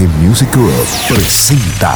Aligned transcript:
Salvaje 0.00 0.08
Music 0.18 0.50
Group 0.50 0.86
presenta 1.08 1.94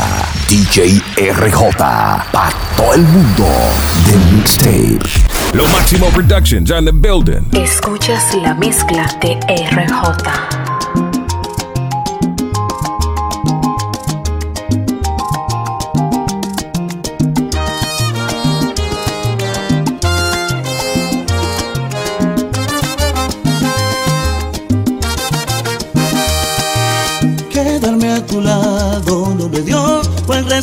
DJ 0.48 1.00
RJ 1.16 1.76
para 1.78 2.52
todo 2.76 2.94
el 2.94 3.02
mundo 3.02 3.46
de 4.06 4.36
mixtape. 4.36 4.98
Lo 5.54 5.64
Máximo 5.68 6.08
Productions 6.08 6.70
on 6.70 6.84
the 6.84 6.92
building. 6.92 7.48
Escuchas 7.52 8.34
la 8.34 8.54
mezcla 8.54 9.06
de 9.22 9.38
RJ. 9.48 10.63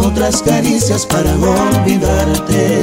otras 0.00 0.42
caricias 0.42 1.06
para 1.06 1.34
olvidarte. 1.34 2.82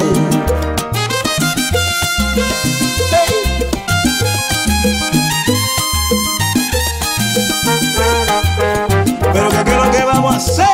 Pero 9.34 9.50
¿qué 9.50 9.72
es 9.72 9.78
lo 9.78 9.92
que 9.92 10.04
vamos 10.06 10.34
a 10.34 10.38
hacer? 10.38 10.66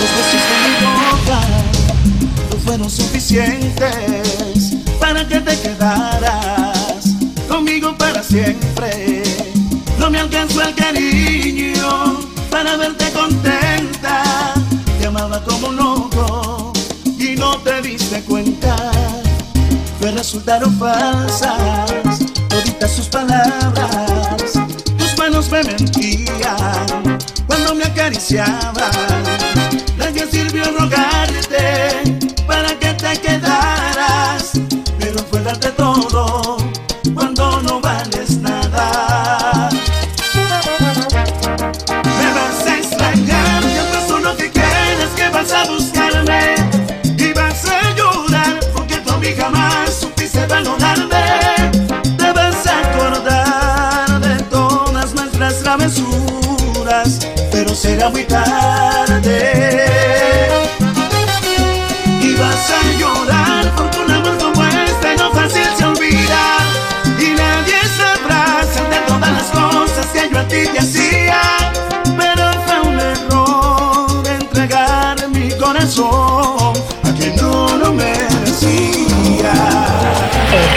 Los 0.00 0.10
besos 0.16 0.42
de 0.50 0.56
mi 0.68 0.86
boca 1.00 1.40
no 2.50 2.56
fueron 2.64 2.90
suficientes 2.90 4.76
para 4.98 5.26
que 5.26 5.40
te 5.40 5.60
quedaras 5.60 7.04
conmigo 7.48 7.94
para 7.96 8.22
siempre 8.22 9.13
Como 15.46 15.72
loco 15.72 16.72
y 17.18 17.36
no 17.36 17.58
te 17.58 17.82
diste 17.82 18.22
cuenta. 18.22 18.76
Pues 20.00 20.14
resultaron 20.14 20.76
falsas 20.78 21.90
toditas 22.48 22.90
sus 22.90 23.06
palabras. 23.08 24.52
Tus 24.96 25.18
manos 25.18 25.50
me 25.50 25.62
mentían 25.64 27.18
cuando 27.46 27.74
me 27.74 27.84
acariciaban. 27.84 28.74
Será 58.04 58.10
muy 58.10 58.24
tarde. 58.24 59.76
Y 62.20 62.34
vas 62.34 62.70
a 62.70 62.98
llorar 62.98 63.72
porque 63.76 63.98
un 63.98 64.10
amor 64.10 64.38
como 64.38 64.64
este 64.64 65.16
no 65.16 65.30
fácil 65.32 65.66
se 65.76 65.84
olvida. 65.84 66.42
Y 67.18 67.34
nadie 67.34 67.78
sabrá 67.98 68.64
de 68.90 68.98
todas 69.06 69.32
las 69.32 69.50
cosas 69.50 70.06
que 70.12 70.30
yo 70.30 70.38
a 70.38 70.44
ti 70.44 70.66
te 70.72 70.78
hacía. 70.78 71.40
Pero 72.16 72.44
fue 72.66 72.80
un 72.80 73.00
error 73.00 74.26
entregar 74.40 75.28
mi 75.28 75.50
corazón 75.52 76.74
a 77.04 77.12
quien 77.16 77.36
no 77.36 77.76
lo 77.76 77.92
merecía. 77.92 79.52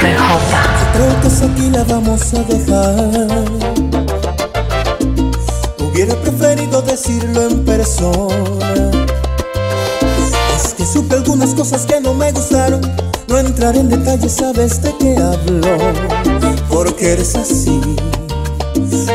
RJ. 0.01 0.55
Creo 0.93 1.21
que 1.21 1.27
aquí 1.27 1.69
la 1.69 1.83
vamos 1.83 2.33
a 2.33 2.43
dejar 2.43 3.76
decirlo 6.97 7.43
en 7.43 7.63
persona. 7.63 8.91
Es 10.55 10.73
que 10.73 10.83
supe 10.83 11.15
algunas 11.15 11.53
cosas 11.53 11.85
que 11.85 12.01
no 12.01 12.15
me 12.15 12.31
gustaron. 12.31 12.81
No 13.27 13.37
entrar 13.37 13.75
en 13.75 13.87
detalles, 13.89 14.33
sabes 14.33 14.81
de 14.81 14.95
qué 14.97 15.15
hablo. 15.17 15.77
Porque 16.69 17.13
eres 17.13 17.35
así, 17.35 17.79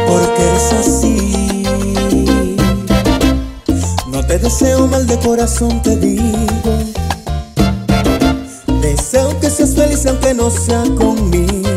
porque 0.06 0.42
eres 0.48 0.72
así. 0.72 1.64
No 4.06 4.24
te 4.26 4.38
deseo 4.38 4.86
mal 4.86 5.04
de 5.06 5.18
corazón, 5.18 5.82
te 5.82 5.96
digo. 5.96 6.78
Deseo 8.80 9.40
que 9.40 9.50
seas 9.50 9.74
feliz 9.74 10.06
aunque 10.06 10.34
no 10.34 10.50
sea 10.50 10.84
conmigo. 10.96 11.68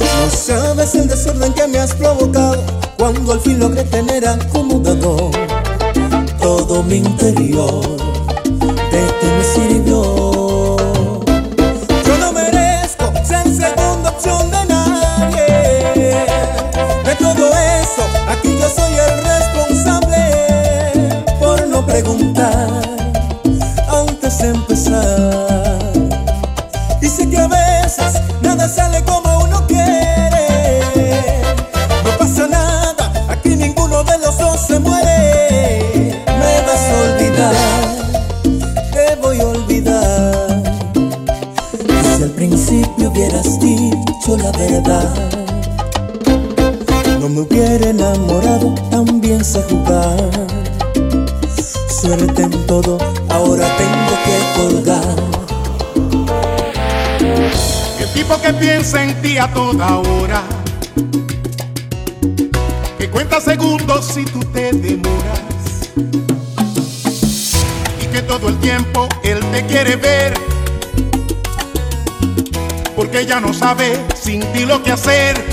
No 0.00 0.30
sabes 0.30 0.94
el 0.94 1.06
desorden 1.06 1.52
que 1.52 1.68
me 1.68 1.78
has 1.78 1.92
provocado 1.94 2.85
cuando 2.96 3.32
al 3.32 3.40
fin 3.40 3.58
logré 3.58 3.84
tener 3.84 4.26
acomodado 4.26 5.30
todo 6.40 6.82
mi 6.82 6.96
interior. 6.96 7.96
De 8.90 9.06
que 9.20 9.26
me 9.26 9.44
sirvió. 9.44 10.15
Ti 58.92 59.36
a 59.36 59.48
toda 59.52 59.96
hora, 59.96 60.42
que 62.96 63.10
cuenta 63.10 63.40
segundos 63.40 64.06
si 64.06 64.24
tú 64.24 64.38
te 64.52 64.70
demoras, 64.70 65.90
y 68.00 68.06
que 68.06 68.22
todo 68.22 68.48
el 68.48 68.56
tiempo 68.58 69.08
él 69.24 69.40
te 69.50 69.66
quiere 69.66 69.96
ver, 69.96 70.34
porque 72.94 73.26
ya 73.26 73.40
no 73.40 73.52
sabe 73.52 74.04
sin 74.14 74.40
ti 74.52 74.64
lo 74.64 74.80
que 74.80 74.92
hacer. 74.92 75.44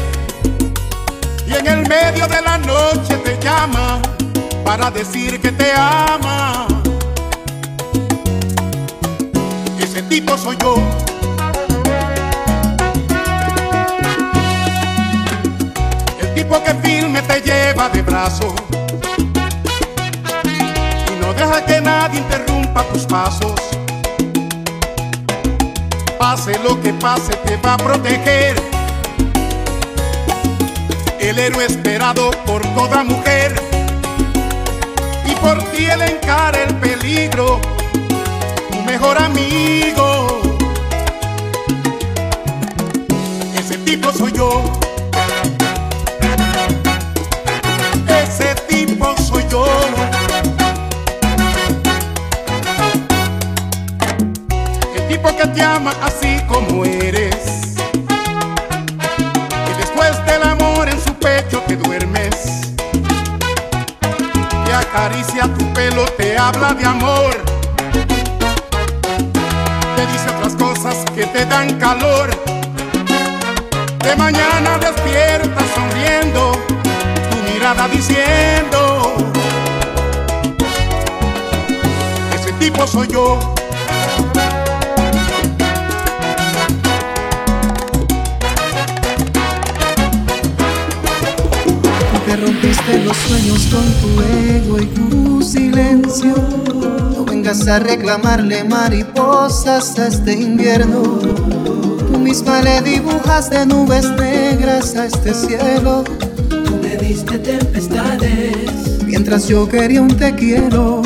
y 1.47 1.53
en 1.53 1.67
el 1.67 1.89
medio 1.89 2.27
de 2.27 2.39
la 2.39 2.59
noche 2.59 3.17
te 3.17 3.39
llama 3.43 3.99
para 4.63 4.91
decir 4.91 5.41
que 5.41 5.51
te 5.51 5.71
ama. 5.73 6.67
Ese 9.79 10.03
tipo 10.03 10.37
soy 10.37 10.55
yo. 10.61 11.02
Tipo 16.43 16.61
que 16.61 16.73
firme 16.85 17.21
te 17.21 17.41
lleva 17.41 17.87
de 17.89 18.01
brazo 18.01 18.53
y 21.07 21.21
no 21.21 21.33
deja 21.33 21.63
que 21.65 21.79
nadie 21.79 22.19
interrumpa 22.19 22.83
tus 22.91 23.05
pasos. 23.05 23.55
Pase 26.19 26.59
lo 26.63 26.81
que 26.81 26.91
pase, 26.93 27.33
te 27.45 27.55
va 27.57 27.75
a 27.75 27.77
proteger. 27.77 28.61
El 31.19 31.39
héroe 31.39 31.65
esperado 31.65 32.31
por 32.45 32.61
toda 32.75 33.03
mujer. 33.03 33.55
Y 35.25 35.35
por 35.35 35.57
ti 35.71 35.85
él 35.85 36.01
encara 36.01 36.63
el 36.63 36.75
peligro, 36.75 37.61
tu 38.69 38.81
mejor 38.81 39.17
amigo. 39.17 40.41
Ese 43.57 43.77
tipo 43.77 44.11
soy 44.11 44.33
yo. 44.33 44.82
Así 56.01 56.41
como 56.47 56.85
eres. 56.85 57.75
Y 59.69 59.73
después 59.77 60.25
del 60.25 60.43
amor 60.43 60.89
en 60.89 60.99
su 60.99 61.13
pecho 61.15 61.61
te 61.67 61.75
duermes. 61.75 62.73
Te 64.65 64.73
acaricia 64.73 65.43
tu 65.53 65.73
pelo, 65.73 66.05
te 66.17 66.37
habla 66.37 66.73
de 66.73 66.85
amor. 66.85 67.35
Te 69.95 70.05
dice 70.07 70.29
otras 70.37 70.55
cosas 70.55 71.05
que 71.15 71.25
te 71.27 71.45
dan 71.45 71.77
calor. 71.79 72.29
De 74.03 74.15
mañana 74.15 74.77
despiertas 74.79 75.65
sonriendo, 75.73 76.51
tu 77.31 77.53
mirada 77.53 77.87
diciendo, 77.87 79.13
ese 82.35 82.51
tipo 82.53 82.85
soy 82.85 83.07
yo. 83.07 83.53
A 97.67 97.79
reclamarle 97.79 98.63
mariposas 98.65 99.97
a 99.97 100.07
este 100.07 100.33
invierno. 100.33 101.01
Tú 101.01 102.19
misma 102.19 102.61
le 102.61 102.81
dibujas 102.81 103.49
de 103.49 103.65
nubes 103.65 104.09
negras 104.11 104.95
a 104.95 105.05
este 105.05 105.33
cielo. 105.33 106.03
Tú 106.49 106.79
me 106.81 106.97
diste 106.97 107.39
tempestades. 107.39 109.03
Mientras 109.05 109.47
yo 109.47 109.67
quería 109.69 110.01
un 110.01 110.15
te 110.17 110.35
quiero. 110.35 111.01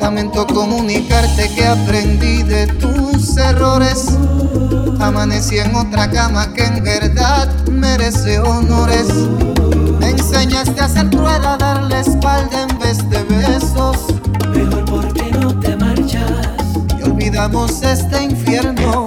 Lamento 0.00 0.46
comunicarte 0.46 1.50
que 1.54 1.66
aprendí 1.66 2.42
de 2.44 2.66
tus 2.66 3.36
errores. 3.36 4.06
Amanecí 5.00 5.58
en 5.58 5.74
otra 5.74 6.10
cama 6.10 6.52
que 6.54 6.64
en 6.64 6.84
verdad 6.84 7.48
merece 7.66 8.38
honores. 8.38 9.08
Me 9.98 10.10
enseñaste 10.10 10.80
a 10.80 10.88
ser 10.88 11.10
cruel, 11.10 11.44
a 11.44 11.56
darle 11.56 12.00
espalda 12.00 12.66
en 12.68 12.78
vez 12.78 12.98
de 13.10 13.22
besos. 13.24 14.19
Este 17.40 18.22
infierno. 18.22 19.06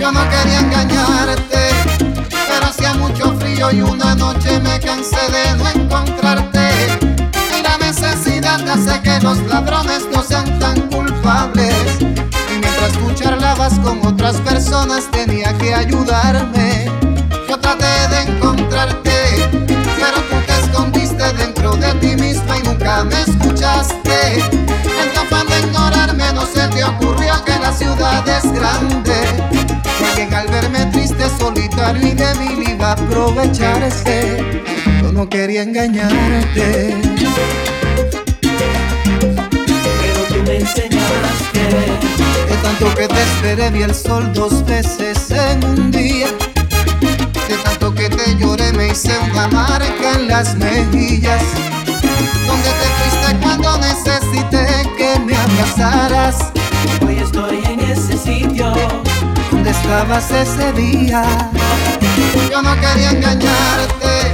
Yo 0.00 0.10
no 0.10 0.20
quería 0.30 0.60
engañarte, 0.60 1.68
pero 1.98 2.66
hacía 2.66 2.94
mucho 2.94 3.34
frío 3.38 3.70
y 3.70 3.82
una 3.82 4.14
noche 4.14 4.58
me 4.60 4.80
cansé 4.80 5.20
de 5.30 5.54
no 5.58 5.68
encontrarte. 5.68 6.70
Y 7.58 7.62
la 7.62 7.76
necesidad 7.76 8.66
hace 8.66 9.02
que 9.02 9.20
los 9.20 9.36
ladrones 9.48 10.06
no 10.10 10.22
sean 10.22 10.58
tan 10.58 10.80
culpables. 10.88 11.74
Y 12.00 12.58
mientras 12.58 12.92
tú 12.92 13.12
charlabas 13.14 13.78
con 13.80 14.04
otras 14.06 14.40
personas 14.40 15.10
tenía 15.10 15.52
que 15.58 15.74
ayudarme. 15.74 16.90
Yo 17.50 17.58
traté 17.58 18.08
de 18.08 18.22
solitario 31.76 32.08
y 32.08 32.14
débil 32.14 32.68
iba 32.70 32.88
a 32.88 32.92
aprovecharse. 32.92 34.38
Yo 35.02 35.12
no 35.12 35.28
quería 35.28 35.62
engañarte. 35.62 36.96
Pero 40.00 40.20
tú 40.28 40.42
me 40.46 40.56
enseñaste. 40.56 41.68
De 42.48 42.56
tanto 42.62 42.94
que 42.94 43.08
te 43.08 43.22
esperé 43.22 43.70
vi 43.70 43.82
el 43.82 43.94
sol 43.94 44.32
dos 44.32 44.64
veces 44.64 45.30
en 45.30 45.64
un 45.64 45.90
día. 45.90 46.28
De 47.48 47.56
tanto 47.64 47.94
que 47.94 48.08
te 48.08 48.36
lloré 48.36 48.72
me 48.72 48.88
hice 48.88 49.12
una 49.30 49.48
marca 49.48 50.12
en 50.14 50.28
las 50.28 50.54
mejillas. 50.56 51.42
Donde 52.46 52.70
te 52.80 52.88
fuiste 52.96 53.36
cuando 53.42 53.78
necesité 53.78 54.66
que 54.96 55.18
me 55.20 55.36
abrazaras. 55.36 56.52
Hoy 57.06 57.18
estoy 57.18 57.62
en 57.64 57.80
ese 57.80 58.16
sitio. 58.16 59.05
¿Dónde 59.66 59.80
estabas 59.80 60.30
ese 60.30 60.72
día? 60.74 61.24
Yo 62.52 62.62
no 62.62 62.72
quería 62.76 63.10
engañarte, 63.10 64.32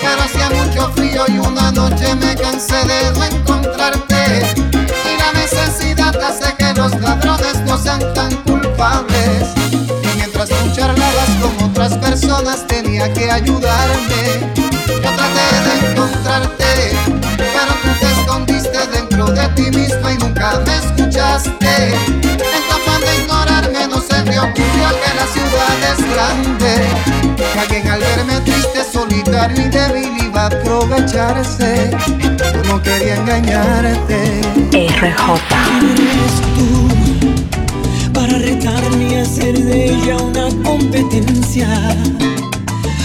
pero 0.00 0.22
hacía 0.22 0.48
mucho 0.50 0.92
frío 0.92 1.24
y 1.26 1.38
una 1.38 1.72
noche 1.72 2.14
me 2.14 2.36
cansé 2.36 2.76
de 2.86 3.10
no 3.10 3.24
encontrarte. 3.24 4.46
Y 4.72 5.18
la 5.18 5.32
necesidad 5.32 6.14
hace 6.22 6.54
que 6.54 6.72
los 6.74 6.94
ladrones 7.00 7.58
no 7.66 7.76
sean 7.78 7.98
tan 8.14 8.32
culpables. 8.42 9.48
Y 9.72 10.16
mientras 10.16 10.48
tú 10.48 10.72
charlabas 10.72 11.30
con 11.42 11.70
otras 11.70 11.98
personas 11.98 12.64
tenía 12.68 13.12
que 13.12 13.28
ayudarme. 13.28 14.52
Yo 14.86 15.10
traté 15.16 15.48
de 15.64 15.90
encontrarte, 15.90 16.96
pero 17.36 17.72
tú 17.82 17.88
te 17.98 18.06
escondiste 18.12 18.86
dentro 18.92 19.26
de 19.32 19.48
ti 19.48 19.76
misma 19.76 20.12
y 20.12 20.18
nunca 20.18 20.60
me 20.64 20.76
escuchaste. 20.76 21.94
En 22.22 22.38
tu 22.38 22.44
afán 22.44 22.68
de 22.68 22.69
ocurrió 24.38 24.88
que 25.02 25.10
la 25.16 25.26
ciudad 25.26 25.76
es 25.92 25.98
grande. 26.14 26.72
Que 27.52 27.58
alguien 27.58 27.88
al 27.88 28.00
verme 28.00 28.40
triste, 28.40 28.80
solitario 28.92 29.66
y 29.66 29.68
débil 29.68 30.10
iba 30.24 30.42
a 30.42 30.46
aprovecharse. 30.46 31.90
Yo 32.08 32.62
no 32.64 32.82
quería 32.82 33.14
engañarte. 33.16 34.40
RJ. 34.72 35.40
eres 35.82 36.40
tú 36.56 36.88
para 38.12 38.38
retarme 38.38 39.12
y 39.12 39.14
hacer 39.16 39.58
de 39.58 39.92
ella 39.92 40.16
una 40.16 40.48
competencia. 40.62 41.68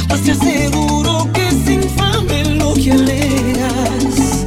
Pues 0.07 0.23
te 0.23 0.31
aseguro 0.31 1.29
que 1.33 1.47
es 1.47 1.69
infame 1.69 2.45
lo 2.55 2.73
que 2.73 2.93
leas. 2.93 4.45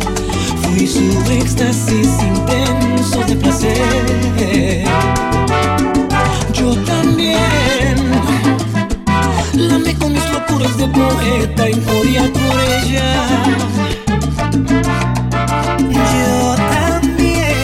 Fui 0.63 0.87
su 0.87 1.11
éxtasis 1.31 2.09
intenso 2.23 3.19
de 3.27 3.37
placer. 3.37 4.85
Yo 6.69 6.75
también 6.83 7.97
la 9.55 9.75
amé 9.77 9.95
con 9.95 10.13
mis 10.13 10.31
locuras 10.31 10.77
de 10.77 10.87
poeta 10.89 11.71
y 11.71 11.77
moría 11.77 12.31
por 12.31 12.61
ella. 12.61 13.09
Yo 15.89 16.57
también 16.77 17.57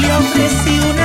le 0.00 0.12
ofrecí 0.14 0.78
un 0.78 1.00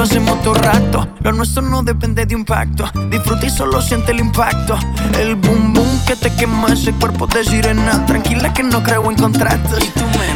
lo 0.00 0.04
hacemos 0.04 0.42
todo 0.42 0.54
rato. 0.54 1.06
Lo 1.20 1.30
nuestro 1.32 1.60
no 1.60 1.82
depende 1.82 2.24
de 2.24 2.34
un 2.34 2.42
pacto. 2.42 2.90
Disfruta 3.10 3.44
y 3.44 3.50
solo 3.50 3.82
siente 3.82 4.12
el 4.12 4.20
impacto. 4.20 4.78
El 5.18 5.34
boom 5.34 5.74
boom 5.74 6.04
que 6.06 6.16
te 6.16 6.34
quema 6.36 6.68
ese 6.68 6.92
cuerpo 6.94 7.26
de 7.26 7.44
sirena. 7.44 8.06
Tranquila 8.06 8.50
que 8.54 8.62
no 8.62 8.82
creo 8.82 9.10
en 9.10 9.16
contratos. 9.18 9.78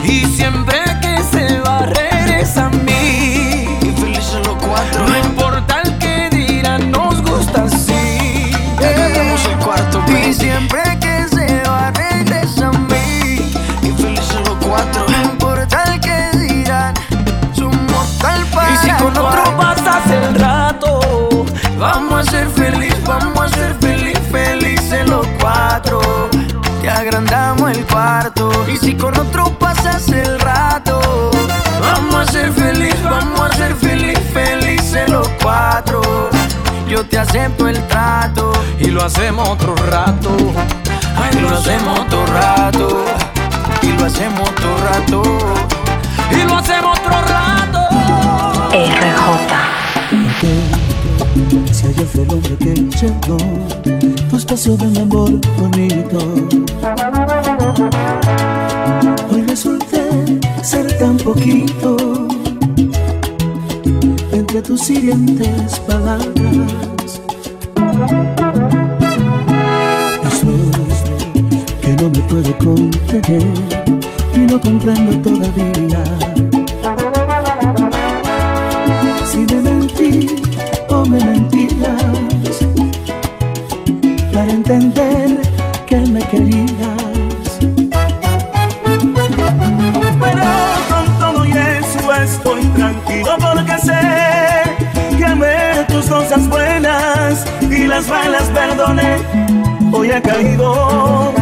Y 0.05 0.27
siempre 0.27 0.77
que 1.01 1.23
se 1.23 1.61
va, 1.61 1.79
regresa 1.87 2.67
a 2.67 2.69
mí. 2.69 3.65
Y 3.81 3.91
felices 3.99 4.47
los 4.47 4.57
cuatro. 4.63 5.09
No 5.09 5.17
cuarto. 28.15 28.51
Y 28.73 28.77
si 28.77 28.95
con 28.95 29.19
otro 29.19 29.59
pasas 29.59 30.09
el 30.09 30.39
rato, 30.41 31.31
vamos 31.81 32.29
a 32.29 32.33
ser 32.33 32.53
feliz, 32.53 32.95
vamos 33.03 33.41
a 33.41 33.53
ser 33.53 33.75
feliz, 33.75 34.19
felices 34.33 35.09
los 35.09 35.29
cuatro. 35.43 36.01
Yo 36.89 37.05
te 37.05 37.19
acepto 37.19 37.69
el 37.69 37.83
trato 37.89 38.53
y 38.79 38.87
lo 38.91 39.03
hacemos 39.05 39.49
otro 39.49 39.75
rato. 39.91 40.31
y 41.33 41.41
lo 41.41 41.57
hacemos 41.57 42.01
otro 42.01 42.27
rato. 42.27 43.05
Y 43.83 43.93
lo 43.93 44.05
hacemos 44.07 44.49
otro 44.49 44.77
rato. 44.79 45.23
Y 46.31 46.49
lo 46.49 46.57
hacemos 46.57 46.99
otro 46.99 47.21
rato. 47.23 47.81
RJ. 48.71 49.55
Si 51.73 51.87
ayer 51.87 52.07
fue 52.07 52.23
el 52.23 52.31
hombre 52.33 52.57
que 52.59 52.75
llegó 52.75 53.37
tu 54.31 54.37
espacio 54.37 54.77
de 54.77 54.87
mi 54.87 54.99
amor 55.01 55.31
bonito. 55.59 56.19
Hoy 57.77 59.43
resulté 59.49 60.01
ser 60.63 60.97
tan 60.99 61.17
poquito 61.17 61.97
entre 64.31 64.63
tus 64.63 64.91
hirientes 64.91 65.81
palabras. 65.81 67.21
Eso 70.31 70.53
que 71.81 71.97
no 72.01 72.11
me 72.11 72.21
puedo 72.29 72.59
contener 72.59 73.43
y 74.35 74.39
no 74.39 74.61
comprendo 74.61 75.31
todavía. 75.31 76.24
Y 98.05 98.09
las 98.09 98.09
malas 98.09 98.51
perdoné. 98.51 99.17
Hoy 99.93 100.11
he 100.11 100.21
caído, 100.21 101.33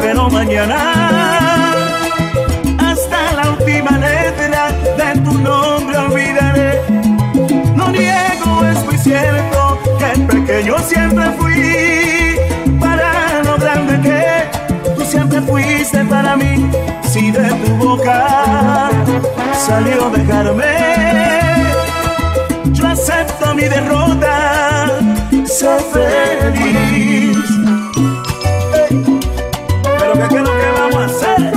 pero 0.00 0.28
mañana 0.30 1.74
hasta 2.78 3.32
la 3.34 3.50
última 3.50 3.92
letra 3.92 4.70
de 4.96 5.20
tu 5.20 5.32
nombre 5.38 5.96
olvidaré. 5.96 6.82
No 7.74 7.88
niego, 7.88 8.64
es 8.70 8.84
muy 8.84 8.98
cierto 8.98 9.78
que 9.98 10.20
pequeño 10.36 10.78
siempre 10.80 11.24
fui 11.38 12.36
para 12.80 13.42
lo 13.44 13.56
grande 13.56 14.00
que 14.00 14.94
tú 14.94 15.04
siempre 15.04 15.40
fuiste 15.42 16.04
para 16.04 16.36
mí. 16.36 16.70
Si 17.08 17.30
de 17.30 17.48
tu 17.48 17.74
boca 17.76 18.90
salió 19.66 20.10
dejarme, 20.10 21.62
yo 22.72 22.86
acepto 22.86 23.54
mi 23.54 23.62
derrota, 23.62 24.57
feliz. 25.48 27.38
Pero 29.82 30.12
¿qué 30.28 30.36
es 30.36 30.42
lo 30.42 30.52
que 30.58 30.70
vamos 30.78 30.96
a 30.96 31.04
hacer? 31.06 31.52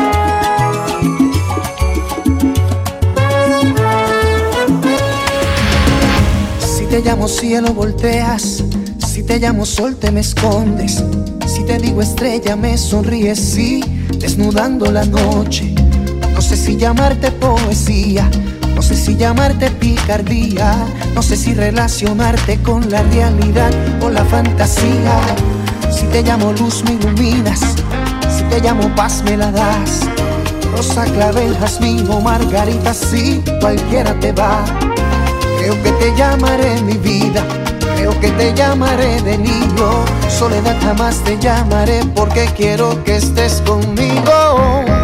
Si 6.60 6.86
te 6.86 7.02
llamo 7.02 7.28
cielo 7.28 7.74
volteas, 7.74 8.64
si 9.06 9.24
te 9.24 9.40
llamo 9.40 9.66
sol 9.66 9.98
te 9.98 10.12
me 10.12 10.22
escondes, 10.22 11.04
si 11.46 11.64
te 11.66 11.78
digo 11.78 12.02
estrella 12.02 12.56
me 12.56 12.78
sonríes, 12.78 13.40
sí, 13.40 13.84
desnudando 14.18 14.92
la 14.92 15.06
noche. 15.06 15.76
No 16.34 16.42
sé 16.42 16.56
si 16.56 16.78
llamarte 16.78 17.32
poesía, 17.32 18.30
no 18.82 18.88
sé 18.88 18.96
si 18.96 19.16
llamarte 19.16 19.70
picardía, 19.70 20.76
no 21.14 21.22
sé 21.22 21.38
si 21.38 21.54
relacionarte 21.54 22.58
con 22.64 22.90
la 22.90 23.04
realidad 23.04 23.70
o 24.02 24.10
la 24.10 24.26
fantasía. 24.26 25.22
Si 25.92 26.08
te 26.08 26.24
llamo 26.24 26.52
luz 26.54 26.84
me 26.86 26.94
iluminas, 26.94 27.60
si 28.36 28.42
te 28.46 28.60
llamo 28.60 28.90
paz 28.96 29.22
me 29.24 29.38
la 29.38 29.52
das. 29.52 30.00
Rosa, 30.76 31.04
clavel, 31.04 31.56
jazmín 31.60 32.10
o 32.10 32.22
margarita, 32.22 32.92
sí, 32.96 33.44
cualquiera 33.60 34.20
te 34.20 34.32
va. 34.32 34.66
Creo 35.60 35.76
que 35.84 35.92
te 35.92 36.16
llamaré 36.16 36.82
mi 36.82 36.98
vida, 36.98 37.46
Creo 37.98 38.20
que 38.20 38.32
te 38.32 38.52
llamaré 38.56 39.22
de 39.22 39.38
niño, 39.38 40.06
soledad 40.28 40.76
jamás 40.82 41.18
te 41.24 41.38
llamaré 41.38 42.02
porque 42.16 42.50
quiero 42.58 43.04
que 43.04 43.18
estés 43.18 43.62
conmigo. 43.64 45.01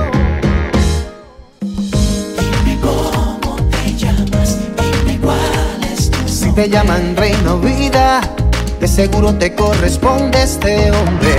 Te 6.57 6.69
llaman 6.69 7.15
reina 7.15 7.53
o 7.53 7.59
vida, 7.59 8.19
de 8.79 8.87
seguro 8.87 9.31
te 9.35 9.53
corresponde 9.53 10.41
este 10.41 10.89
hombre. 10.91 11.35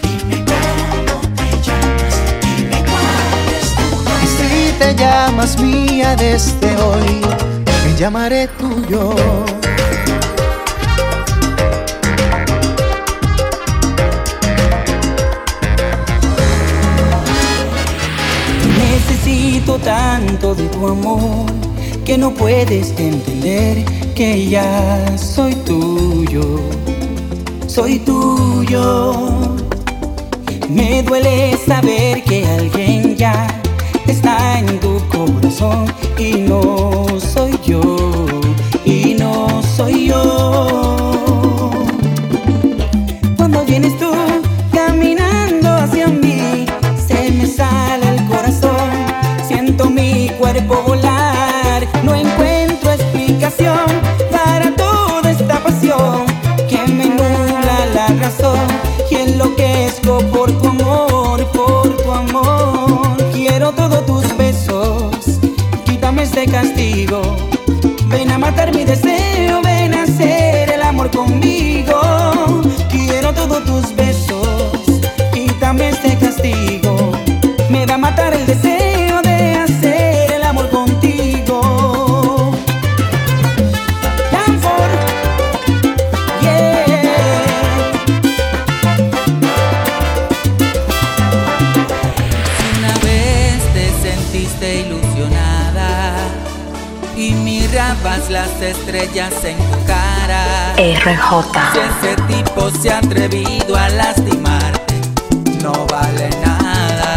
Dime 0.00 0.44
cómo 0.44 1.20
te 1.34 1.50
llamas, 1.66 2.14
dime 2.56 2.78
cuál 2.88 3.48
es 3.58 3.74
tu 3.74 3.84
Y 4.22 4.26
si 4.36 4.72
te 4.78 4.94
llamas 4.94 5.58
mía 5.58 6.14
desde 6.14 6.76
hoy, 6.76 7.22
me 7.84 7.98
llamaré 7.98 8.46
tuyo. 8.56 9.16
Necesito 18.78 19.76
tanto 19.78 20.54
de 20.54 20.68
tu 20.68 20.86
amor 20.86 21.50
que 22.04 22.16
no 22.16 22.32
puedes 22.32 22.90
entender 22.96 24.01
que 24.14 24.48
ya 24.48 25.16
soy 25.16 25.54
tuyo, 25.54 26.60
soy 27.66 27.98
tuyo. 28.00 29.12
Me 30.68 31.02
duele 31.02 31.56
saber 31.66 32.22
que 32.24 32.46
alguien 32.46 33.16
ya 33.16 33.46
está 34.06 34.58
en 34.58 34.80
tu 34.80 34.98
corazón 35.08 35.86
y 36.18 36.32
no 36.48 37.06
soy 37.18 37.58
yo, 37.64 37.80
y 38.84 39.14
no 39.14 39.62
soy 39.76 40.08
yo. 40.08 40.81
La 58.40 58.48
razón 58.48 58.66
y 59.10 59.14
enloquezco 59.16 60.18
por 60.30 60.50
tu 60.52 60.68
amor, 60.68 61.44
por 61.52 61.96
tu 62.02 62.12
amor. 62.12 63.16
Quiero 63.32 63.72
todos 63.72 64.04
tus 64.06 64.36
besos, 64.36 65.38
quítame 65.84 66.22
este 66.22 66.46
castigo. 66.46 67.20
Ven 68.08 68.30
a 68.30 68.38
matar 68.38 68.74
mi 68.74 68.84
deseo, 68.84 69.62
ven 69.62 69.94
a 69.94 70.02
hacer 70.04 70.70
el 70.70 70.82
amor 70.82 71.10
conmigo. 71.10 72.00
Quiero 72.90 73.32
todos 73.32 73.64
tus 73.64 73.94
besos, 73.96 74.11
mirabas 98.12 98.30
las 98.30 98.60
estrellas 98.60 99.32
en 99.44 99.56
tu 99.56 99.86
cara. 99.86 100.74
RJ. 100.76 101.42
Si 101.72 101.78
ese 101.78 102.16
tipo 102.28 102.70
se 102.70 102.90
ha 102.90 102.98
atrevido 102.98 103.76
a 103.76 103.88
lastimarte, 103.88 104.94
no 105.62 105.72
vale 105.86 106.30
nada. 106.44 107.16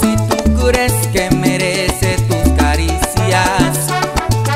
Si 0.00 0.16
tú 0.28 0.66
crees 0.66 0.92
que 1.12 1.30
merece 1.30 2.16
tus 2.28 2.52
caricias, 2.54 3.88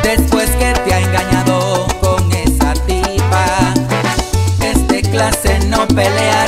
después 0.02 0.50
que 0.50 0.72
te 0.84 0.94
ha 0.94 1.00
engañado 1.00 1.86
con 2.00 2.30
esa 2.32 2.74
tipa, 2.86 3.74
este 4.62 5.02
clase 5.02 5.58
no 5.66 5.86
pelea 5.88 6.39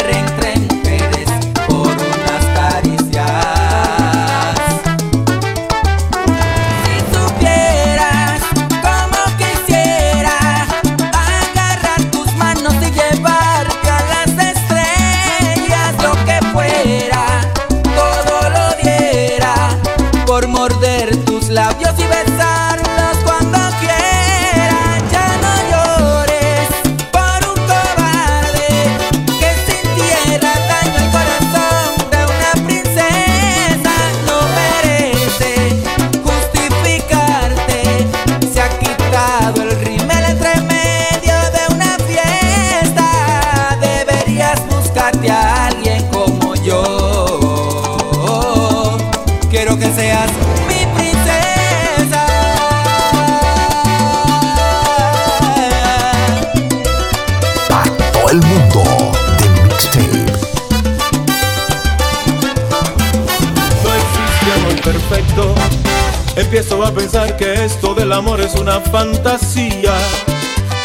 es 68.45 68.55
una 68.55 68.81
fantasía. 68.81 69.93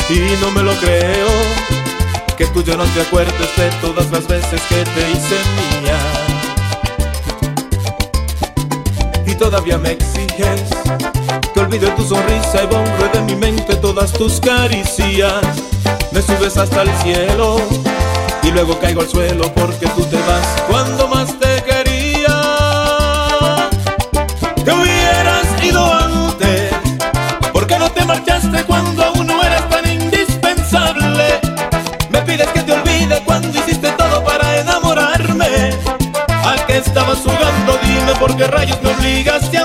Y 0.10 0.20
no 0.42 0.52
me 0.52 0.64
lo 0.64 0.74
creo. 0.76 1.28
Que 2.38 2.46
tú 2.48 2.64
ya 2.64 2.76
no 2.76 2.84
te 2.86 3.02
acuerdes 3.02 3.56
de 3.58 3.70
todas 3.82 4.10
las 4.12 4.28
veces 4.28 4.62
que 4.70 4.84
te 4.84 5.12
hice 5.12 5.36
mía. 5.82 5.98
Y 9.26 9.36
todavía 9.36 9.78
me 9.78 9.92
exiges 9.92 10.64
que 11.54 11.60
olvide 11.60 11.90
tu 11.92 12.04
sonrisa 12.04 12.64
y 12.64 12.68
borre 12.68 13.10
de 13.14 13.22
mi 13.22 13.36
mente 13.36 13.76
todas 13.78 14.14
tus 14.14 14.40
caricias. 14.40 15.44
Me 16.12 16.22
subes 16.22 16.58
hasta 16.58 16.84
el 16.84 16.92
cielo 16.98 17.60
y 18.44 18.52
luego 18.52 18.80
caigo 18.80 19.02
al 19.02 19.10
suelo 19.10 19.52
porque 19.54 19.88
tú 19.88 20.04
te 20.06 20.18
vas 20.18 20.62
cuando 20.70 21.08
más 21.08 21.37
cuando 28.68 29.04
aún 29.04 29.28
no 29.28 29.42
eras 29.44 29.68
tan 29.70 29.90
indispensable. 29.90 31.40
Me 32.10 32.22
pides 32.22 32.48
que 32.50 32.62
te 32.62 32.74
olvide 32.74 33.22
cuando 33.26 33.58
hiciste 33.58 33.92
todo 33.94 34.24
para 34.24 34.60
enamorarme. 34.60 35.72
¿A 36.30 36.56
qué 36.68 36.78
estabas 36.78 37.20
jugando? 37.20 37.80
Dime 37.84 38.14
por 38.20 38.36
qué 38.36 38.46
rayos 38.48 38.82
me 38.84 38.92
obligaste 38.92 39.57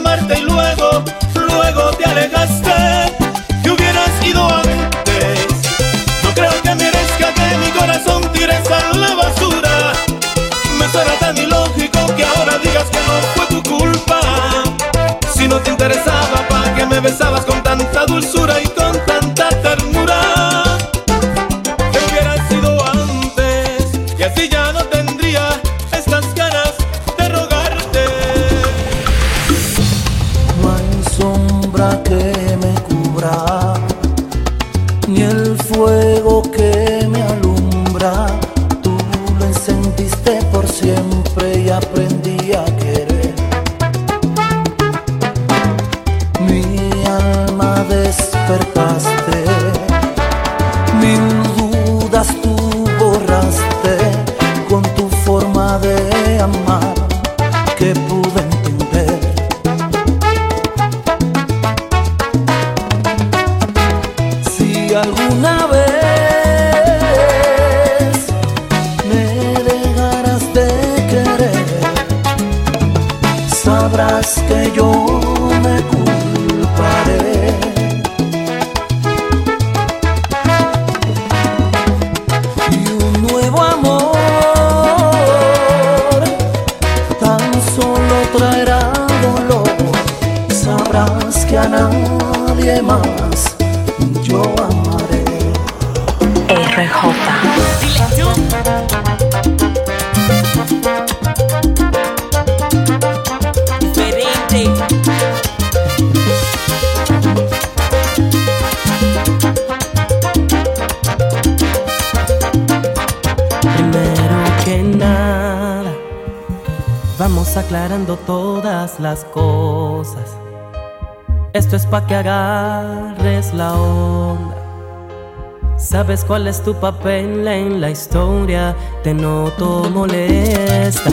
sabes 126.03 126.25
cuál 126.25 126.49
es 126.49 126.61
tu 126.61 126.75
papel 126.75 127.47
en 127.47 127.81
la 127.81 127.89
historia, 127.89 128.75
te 129.05 129.15
noto 129.15 129.89
molesta. 129.89 131.11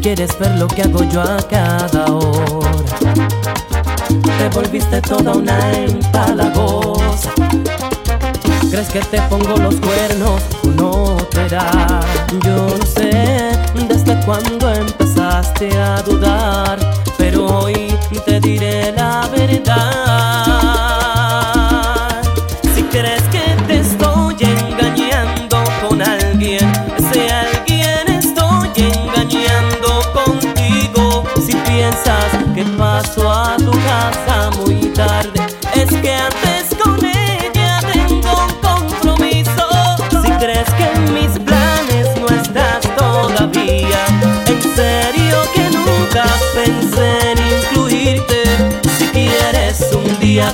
Quieres 0.00 0.30
ver 0.38 0.52
lo 0.58 0.66
que 0.66 0.80
hago 0.80 1.04
yo 1.04 1.20
a 1.20 1.36
cada 1.46 2.06
hora. 2.06 3.14
Te 4.38 4.48
volviste 4.54 5.02
toda 5.02 5.32
una 5.34 5.72
empalagosa. 5.74 7.32
¿Crees 8.70 8.88
que 8.88 9.00
te 9.00 9.20
pongo 9.28 9.54
los 9.58 9.74
cuernos? 9.74 10.40
No 10.74 11.18
te 11.30 11.46
da. 11.50 12.00
Yo 12.42 12.66
no 12.78 12.86
sé 12.86 13.50
desde 13.88 14.18
cuándo 14.24 14.72
empezaste 14.72 15.68
a 15.76 16.00
dudar. 16.00 16.29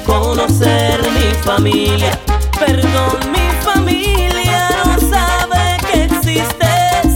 conocer 0.07 1.01
mi 1.13 1.35
familia. 1.43 2.19
Perdón, 2.59 3.19
mi 3.33 3.47
familia 3.65 4.71
no 4.85 4.99
sabe 5.11 5.77
que 5.91 6.05
existes. 6.05 7.07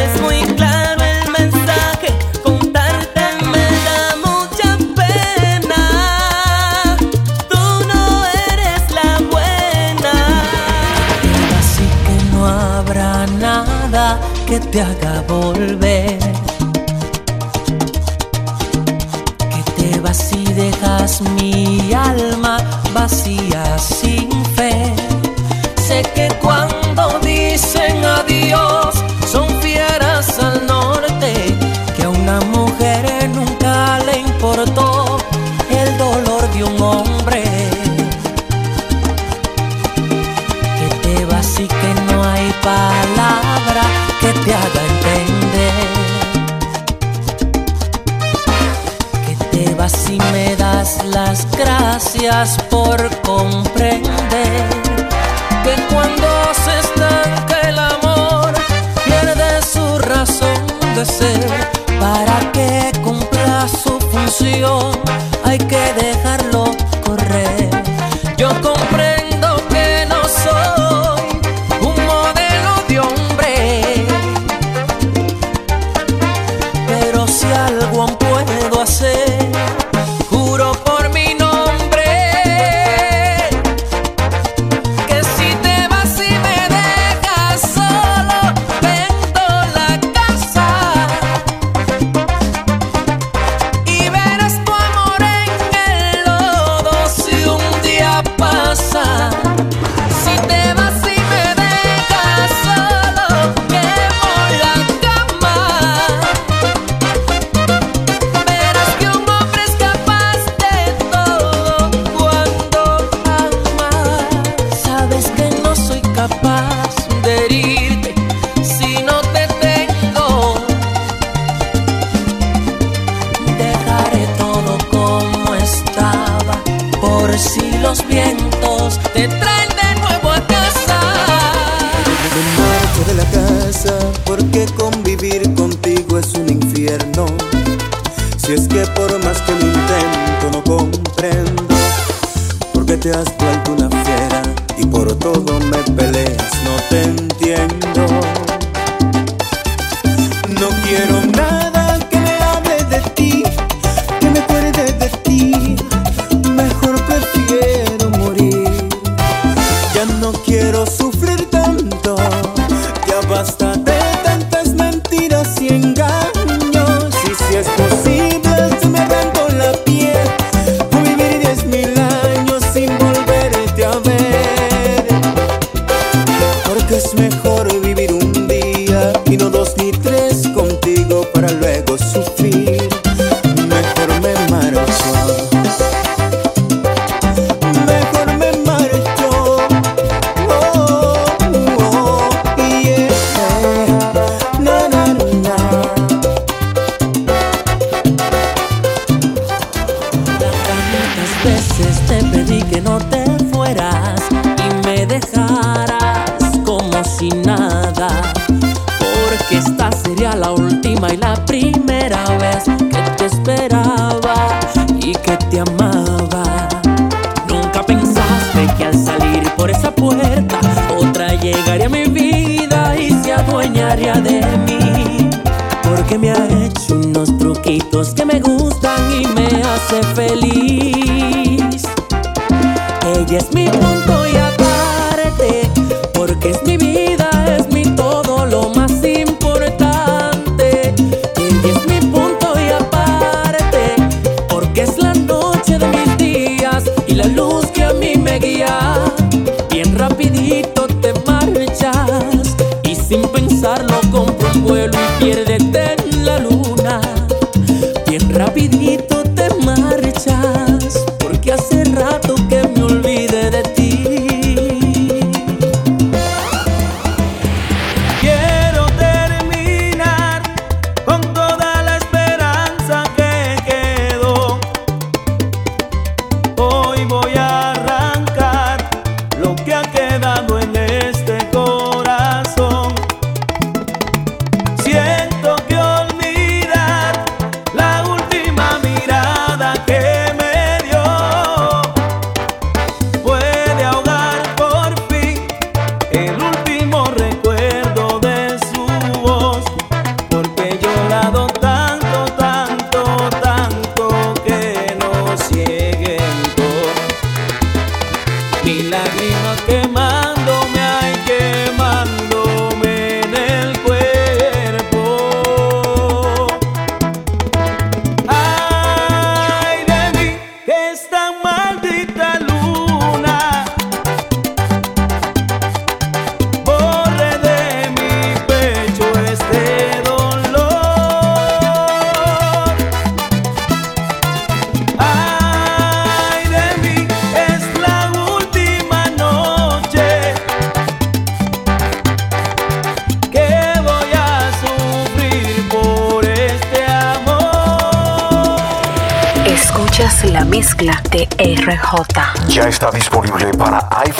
Es 0.00 0.20
muy 0.22 0.40
claro 0.56 1.02
el 1.02 1.30
mensaje, 1.30 2.08
contarte 2.42 3.22
me 3.52 3.66
da 3.86 4.02
mucha 4.24 4.78
pena. 5.00 5.82
Tú 7.50 7.62
no 7.90 8.24
eres 8.50 8.82
la 8.98 9.18
buena. 9.32 10.14
Así 11.58 11.86
que 12.04 12.16
no 12.32 12.46
habrá 12.46 13.26
nada 13.26 14.20
que 14.46 14.60
te 14.60 14.80
haga 14.80 15.22
volver 15.28 15.91
bacia. 22.92 23.51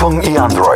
Para 0.02 0.08
iPhone 0.08 0.20
y 0.24 0.36
Android 0.36 0.71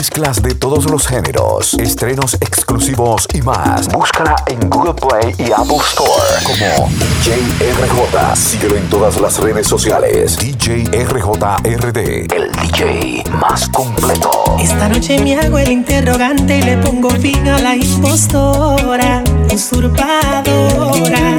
mezclas 0.00 0.40
de 0.40 0.54
todos 0.54 0.90
los 0.90 1.06
géneros, 1.06 1.74
estrenos 1.74 2.32
exclusivos 2.40 3.28
y 3.34 3.42
más. 3.42 3.86
Búscala 3.88 4.34
en 4.46 4.70
Google 4.70 4.94
Play 4.94 5.34
y 5.36 5.52
Apple 5.52 5.76
Store 5.90 6.42
como 6.42 6.88
DJ 6.88 7.36
RJ. 7.70 8.34
Síguelo 8.34 8.76
en 8.76 8.88
todas 8.88 9.20
las 9.20 9.38
redes 9.40 9.66
sociales. 9.66 10.38
DJ 10.38 10.84
RJRD, 11.04 12.32
el 12.34 12.50
DJ 12.50 13.24
más 13.32 13.68
completo. 13.68 14.56
Esta 14.58 14.88
noche 14.88 15.18
me 15.22 15.38
hago 15.38 15.58
el 15.58 15.70
interrogante 15.70 16.56
y 16.56 16.62
le 16.62 16.78
pongo 16.78 17.10
fin 17.10 17.46
a 17.46 17.58
la 17.58 17.76
impostora, 17.76 19.22
usurpadora. 19.52 21.36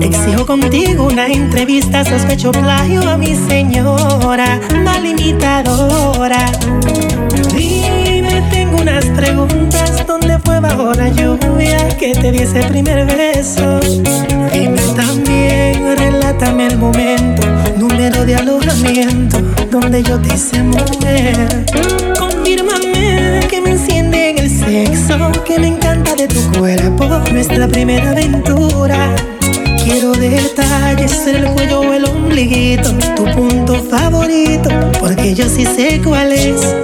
Exijo 0.00 0.46
contigo 0.46 1.08
una 1.08 1.26
entrevista, 1.26 2.06
sospecho 2.06 2.52
plagio 2.52 3.06
a 3.06 3.18
mi 3.18 3.34
señora, 3.34 4.60
mal 4.82 5.04
imitadora. 5.04 6.52
Dime, 6.62 6.92
tengo 6.92 7.05
unas 8.88 9.04
preguntas, 9.06 10.06
¿dónde 10.06 10.38
fue 10.44 10.60
bajo 10.60 10.92
la 10.92 11.08
lluvia 11.08 11.88
que 11.98 12.14
te 12.14 12.30
di 12.30 12.38
ese 12.38 12.60
primer 12.68 13.04
beso? 13.04 13.80
Dime 14.52 14.80
también, 14.94 15.96
relátame 15.98 16.68
el 16.68 16.78
momento, 16.78 17.42
número 17.76 18.24
de 18.24 18.36
alojamiento, 18.36 19.38
donde 19.72 20.04
yo 20.04 20.20
te 20.20 20.34
hice 20.34 20.62
mujer. 20.62 21.66
Confírmame 22.16 23.40
que 23.50 23.60
me 23.60 23.70
enciende 23.70 24.30
en 24.30 24.38
el 24.38 24.50
sexo, 24.50 25.32
que 25.44 25.58
me 25.58 25.66
encanta 25.66 26.14
de 26.14 26.28
tu 26.28 26.40
cuerpo, 26.56 27.08
nuestra 27.32 27.66
primera 27.66 28.12
aventura. 28.12 29.16
Quiero 29.82 30.12
detalles 30.12 31.26
el 31.26 31.44
cuello 31.46 31.80
o 31.80 31.92
el 31.92 32.04
ombliguito, 32.04 32.92
tu 33.16 33.24
punto 33.32 33.82
favorito, 33.90 34.70
porque 35.00 35.34
yo 35.34 35.48
sí 35.48 35.64
sé 35.64 36.00
cuál 36.04 36.30
es. 36.32 36.76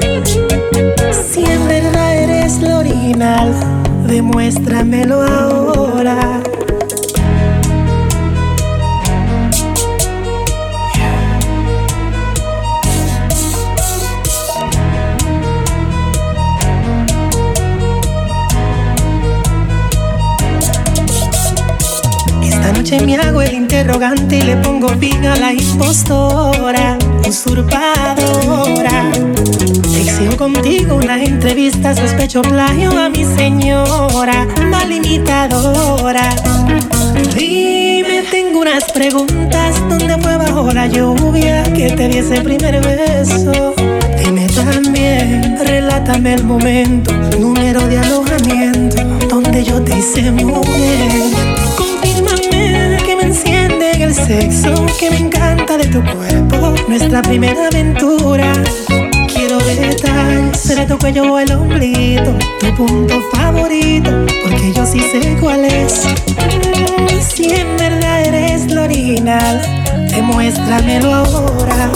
Si 1.32 1.40
en 1.44 1.66
verdad 1.66 1.81
eres 1.81 1.81
original, 3.12 3.52
demuéstramelo 4.06 5.22
ahora. 5.22 6.40
Esta 22.42 22.72
noche 22.72 23.00
me 23.00 23.16
hago 23.16 23.42
el 23.42 23.54
interrogante 23.54 24.38
y 24.38 24.42
le 24.42 24.56
pongo 24.56 24.88
fin 24.90 25.26
a 25.26 25.36
la 25.36 25.52
impostora, 25.52 26.98
usurpadora. 27.28 29.31
Contigo 30.36 30.96
una 30.96 31.22
entrevista, 31.22 31.94
sospecho 31.94 32.42
plagio 32.42 32.90
a 32.98 33.08
mi 33.08 33.24
señora, 33.24 34.46
mal 34.70 34.90
imitadora. 34.90 36.34
Dime, 37.36 38.22
tengo 38.30 38.60
unas 38.60 38.90
preguntas, 38.92 39.74
¿dónde 39.88 40.16
fue 40.18 40.36
bajo 40.36 40.72
la 40.72 40.86
lluvia 40.86 41.62
que 41.72 41.90
te 41.90 42.08
di 42.08 42.18
ese 42.18 42.40
primer 42.40 42.80
beso? 42.84 43.74
Dime 44.18 44.46
también, 44.48 45.56
relátame 45.64 46.34
el 46.34 46.44
momento, 46.44 47.12
número 47.38 47.86
de 47.86 47.98
alojamiento, 47.98 49.02
donde 49.28 49.62
yo 49.62 49.80
te 49.82 49.98
hice 49.98 50.30
mujer. 50.32 51.22
Confírmame 51.76 52.96
que 53.04 53.16
me 53.16 53.22
enciende 53.24 53.92
en 53.92 54.02
el 54.02 54.14
sexo, 54.14 54.86
que 54.98 55.10
me 55.10 55.18
encanta 55.18 55.76
de 55.76 55.84
tu 55.84 56.02
cuerpo, 56.02 56.74
nuestra 56.88 57.22
primera 57.22 57.68
aventura. 57.68 58.52
¿Qué 59.74 59.96
tal? 60.02 60.54
Seré 60.54 60.86
tu 60.86 60.98
cuello 60.98 61.32
o 61.32 61.38
el 61.38 61.50
ombligo, 61.52 62.36
tu 62.60 62.74
punto 62.76 63.14
favorito, 63.32 64.10
porque 64.42 64.72
yo 64.74 64.84
sí 64.84 65.00
sé 65.00 65.36
cuál 65.40 65.64
es. 65.64 66.02
Si 67.26 67.50
en 67.50 67.76
verdad 67.78 68.20
eres 68.26 68.70
lo 68.70 68.82
original, 68.82 69.62
demuéstramelo 70.10 71.14
ahora. 71.14 71.90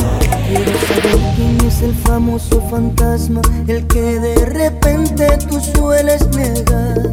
¿Quién 1.37 1.59
es 1.67 1.83
el 1.83 1.95
famoso 1.95 2.63
fantasma, 2.71 3.43
el 3.67 3.87
que 3.87 4.21
de 4.21 4.47
repente 4.47 5.27
tú 5.49 5.61
sueles 5.61 6.27
negar? 6.29 7.11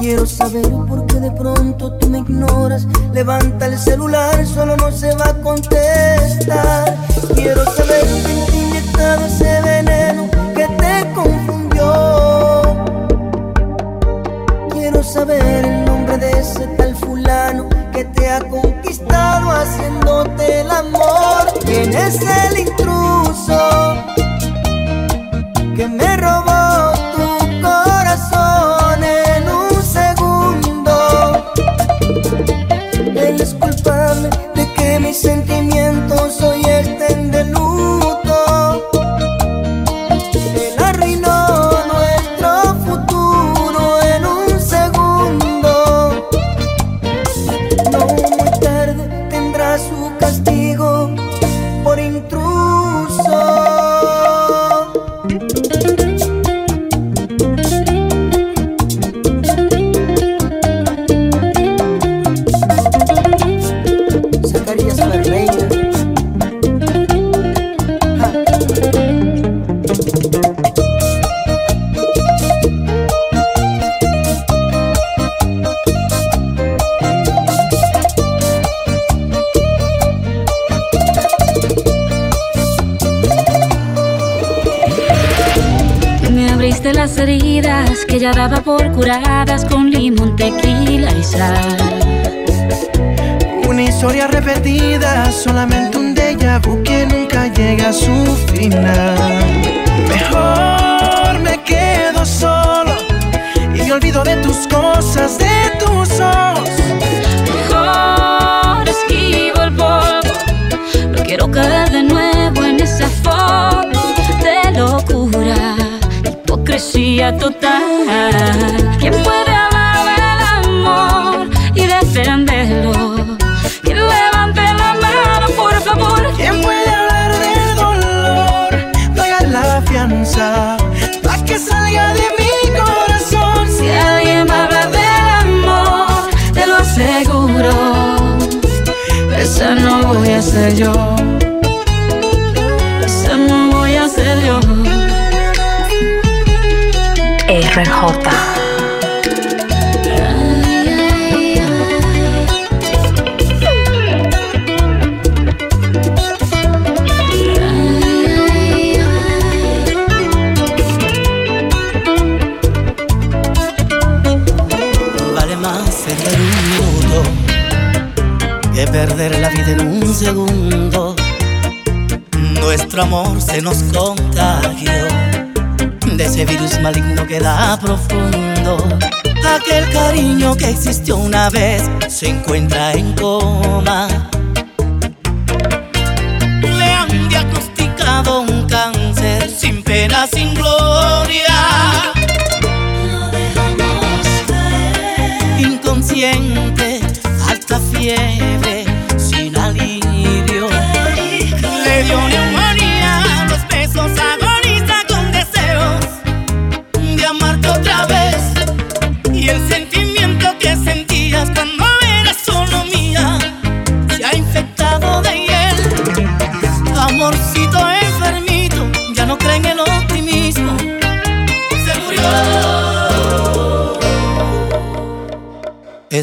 Quiero 0.00 0.26
saber 0.26 0.68
por 0.86 1.06
qué 1.06 1.18
de 1.18 1.30
pronto 1.32 1.92
tú 1.94 2.08
me 2.08 2.18
ignoras. 2.18 2.86
Levanta 3.12 3.66
el 3.66 3.78
celular, 3.78 4.46
solo 4.46 4.76
no 4.76 4.92
se 4.92 5.14
va 5.16 5.30
a 5.30 5.34
contestar. 5.34 6.96
Quiero 7.34 7.64
saber 7.64 8.04
que 8.04 8.50
te 8.50 8.56
inyectado 8.56 9.26
ese 9.26 9.57
saber 15.18 15.64
el 15.64 15.84
nombre 15.84 16.16
de 16.16 16.30
ese 16.30 16.64
tal 16.76 16.94
fulano 16.94 17.68
que 17.92 18.04
te 18.04 18.30
ha 18.30 18.38
conquistado 18.38 19.50
haciéndote 19.50 20.60
el 20.60 20.70
amor. 20.70 21.44
¿Quién 21.64 21.92
es 21.92 22.20
el 22.20 22.58
intruso 22.60 23.58
que 25.76 25.88
me 25.88 26.16
robó? 26.18 26.57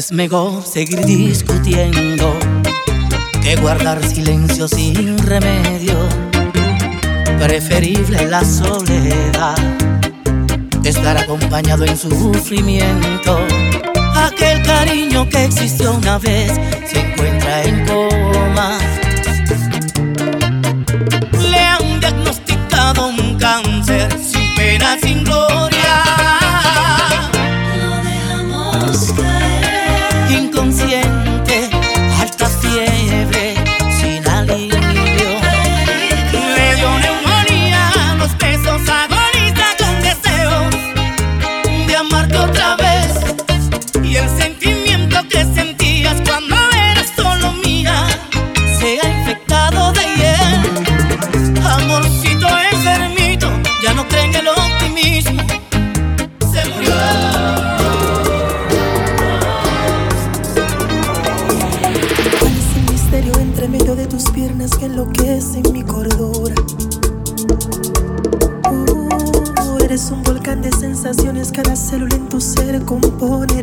Es 0.06 0.12
mejor 0.12 0.64
seguir 0.64 1.04
discutiendo 1.04 2.32
que 3.42 3.56
guardar 3.56 4.00
silencio 4.06 4.68
sin 4.68 5.18
remedio. 5.18 5.98
Preferible 7.40 8.24
la 8.28 8.44
soledad 8.44 9.56
estar 10.84 11.18
acompañado 11.18 11.84
en 11.84 11.98
su 11.98 12.08
sufrimiento. 12.10 13.40
Aquel 14.14 14.62
cariño 14.62 15.28
que 15.28 15.46
existió 15.46 15.94
una 15.94 16.18
vez 16.18 16.52
se 16.88 17.00
encuentra 17.00 17.64
en 17.64 17.84
coma. 17.84 18.78
Le 21.50 21.58
han 21.58 21.98
diagnosticado 21.98 23.08
un 23.08 23.36
cáncer 23.40 24.16
sin 24.22 24.54
pena, 24.54 24.96
sin 25.02 25.24
gloria. 25.24 25.75
Compone 72.86 73.55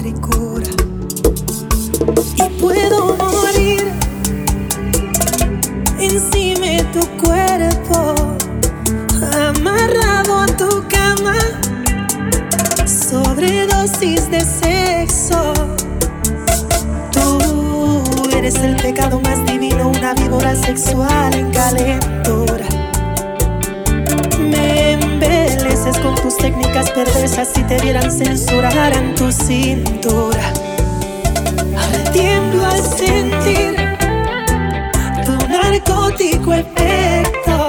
efecto. 36.54 37.68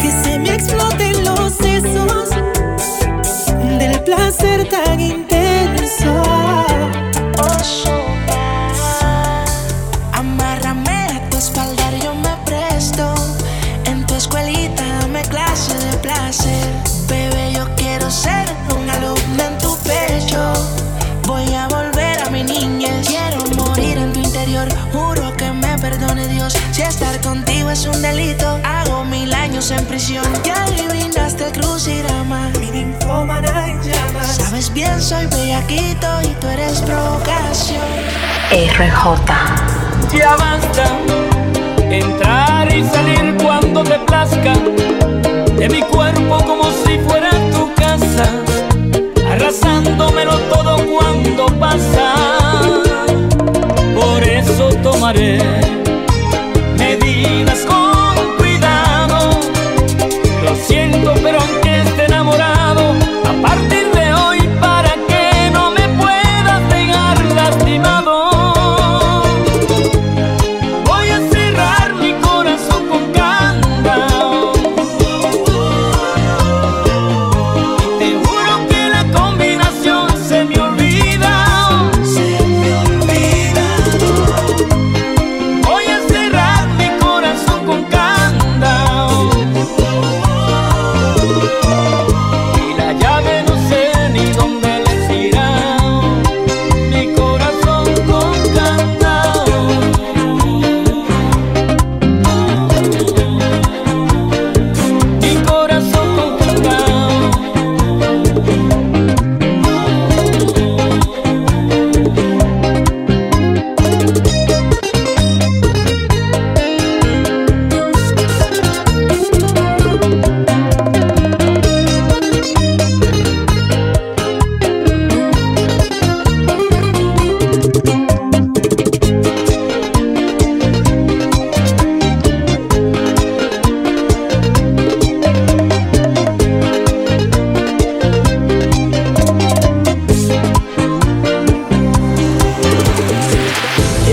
Que 0.00 0.10
se 0.10 0.38
me 0.38 0.54
exploten 0.54 1.24
los 1.24 1.52
sesos 1.52 2.30
del 3.78 4.02
placer 4.02 4.68
tan 4.68 4.97
años 29.68 29.70
en 29.70 29.86
prisión. 29.86 30.24
Ya 30.44 30.62
adivinaste 30.64 31.46
el 31.46 31.52
crucigrama. 31.52 32.50
Mi 32.60 32.70
ninfómana 32.70 33.68
en 33.68 33.82
llamas. 33.82 34.36
Sabes 34.36 34.72
bien, 34.72 35.00
soy 35.00 35.26
bellaquito 35.26 36.06
y 36.22 36.28
tú 36.40 36.46
eres 36.48 36.80
provocación. 36.82 37.80
RJ. 38.50 40.16
Ya 40.16 40.36
basta 40.36 40.84
entrar 41.90 42.72
y 42.72 42.84
salir 42.84 43.36
cuando 43.42 43.82
te 43.84 43.98
plazca 44.00 44.54
de 45.56 45.68
mi 45.68 45.82
cuerpo 45.82 46.38
como 46.46 46.64
si 46.84 46.98
fuera 47.00 47.30
tu 47.52 47.72
casa, 47.74 48.24
arrasándomelo 49.30 50.38
todo 50.52 50.76
cuando 50.86 51.46
pasa. 51.58 52.14
Por 53.94 54.22
eso 54.22 54.68
tomaré 54.82 55.67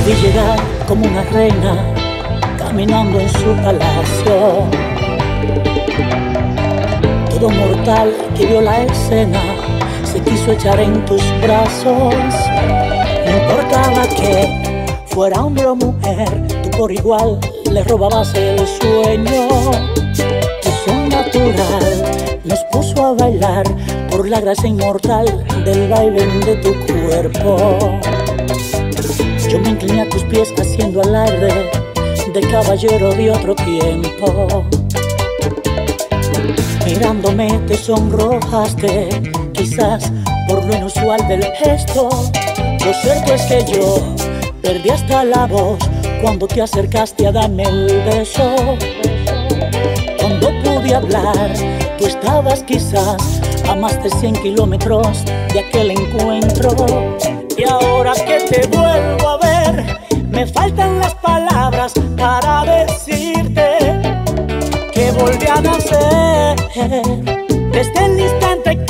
vi 0.06 0.14
llegar 0.14 0.60
como 0.88 1.08
una 1.08 1.24
reina 1.24 1.94
caminando 2.60 3.20
en 3.20 3.30
su 3.30 3.56
palacio. 3.64 4.68
Todo 7.30 7.50
mortal 7.50 8.14
que 8.38 8.46
vio 8.46 8.62
la 8.62 8.84
escena 8.84 9.42
se 10.04 10.22
quiso 10.22 10.52
echar 10.52 10.80
en 10.80 11.04
tus 11.06 11.24
brazos. 11.42 12.14
No 13.26 13.38
importaba 13.42 14.08
que 14.08 14.86
fuera 15.08 15.44
hombre 15.44 15.66
o 15.66 15.76
mujer, 15.76 16.48
tú 16.64 16.78
por 16.78 16.92
igual 16.92 17.40
le 17.72 17.84
robabas 17.84 18.34
el 18.36 18.60
sueño. 18.60 19.48
Tu 20.62 20.70
son 20.86 21.10
natural 21.10 22.42
nos 22.44 22.64
puso 22.66 23.06
a 23.08 23.14
bailar 23.14 23.64
por 24.12 24.30
la 24.30 24.40
gracia 24.40 24.70
inmortal 24.70 25.26
del 25.66 25.90
baile 25.90 26.28
de 26.46 26.56
tu 26.58 26.74
cuerpo. 26.94 28.00
Yo 29.56 29.62
me 29.62 29.70
incliné 29.70 30.02
a 30.02 30.10
tus 30.10 30.22
pies 30.26 30.54
haciendo 30.60 31.02
alarde 31.02 31.72
de 32.34 32.42
caballero 32.42 33.16
de 33.16 33.32
otro 33.32 33.56
tiempo. 33.56 34.66
Mirándome 36.86 37.58
te 37.66 37.78
sonrojaste, 37.78 39.08
quizás 39.54 40.12
por 40.50 40.66
lo 40.66 40.76
inusual 40.76 41.26
del 41.30 41.46
gesto. 41.54 42.10
Lo 42.86 42.94
cierto 42.96 43.34
es 43.34 43.44
que 43.44 43.64
yo 43.72 44.04
perdí 44.62 44.90
hasta 44.90 45.24
la 45.24 45.46
voz 45.46 45.80
cuando 46.22 46.48
te 46.48 46.62
acercaste 46.62 47.26
a 47.28 47.32
darme 47.32 47.64
el 47.64 48.04
beso. 48.04 48.56
Cuando 50.20 50.50
pude 50.64 50.96
hablar, 50.96 51.54
tú 51.98 52.08
estabas 52.08 52.62
quizás 52.64 53.40
a 53.70 53.76
más 53.76 54.04
de 54.04 54.10
100 54.10 54.34
kilómetros 54.34 55.24
de 55.54 55.62
aquel 55.62 55.92
encuentro. 55.92 57.16
Y 57.58 57.64
ahora 57.64 58.14
que 58.16 58.38
te 58.50 58.68
vuelvo 58.68 59.30
a 59.30 59.38
ver, 59.38 59.45
me 60.36 60.46
faltan 60.48 61.00
las 61.00 61.16
palabras 61.16 61.94
para 62.18 62.66
decirte 62.66 63.70
que 64.94 65.12
volví 65.14 65.48
a 65.48 65.62
nacer. 65.62 66.56
Desde 67.72 68.06
el 68.06 68.20
instante 68.20 68.85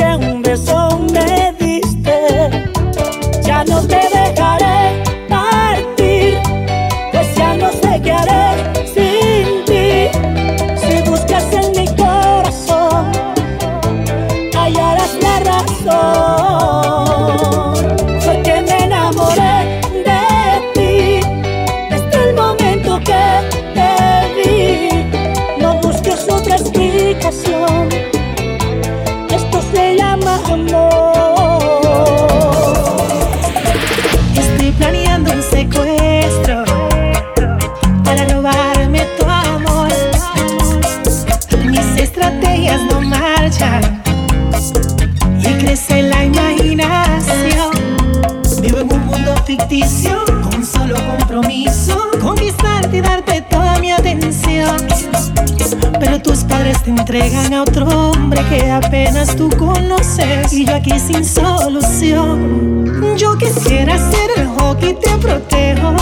te 56.85 56.91
entregan 56.91 57.51
a 57.51 57.63
otro 57.63 57.87
hombre 57.87 58.45
que 58.47 58.69
apenas 58.69 59.35
tú 59.35 59.49
conoces 59.57 60.53
y 60.53 60.65
yo 60.65 60.75
aquí 60.75 60.99
sin 60.99 61.25
solución. 61.25 63.17
Yo 63.17 63.35
quisiera 63.37 63.97
ser 63.97 64.29
el 64.37 64.47
hockey, 64.47 64.93
te 64.93 65.09
protejo. 65.17 65.95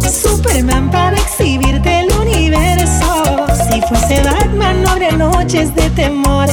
Superman 0.00 0.90
para 0.90 1.16
exhibirte 1.16 2.00
el 2.00 2.12
universo. 2.12 3.46
Si 3.70 3.80
fuese 3.80 4.22
Batman 4.22 4.82
no 4.82 4.90
habría 4.90 5.12
noches 5.12 5.74
de 5.74 5.88
temor. 5.90 6.48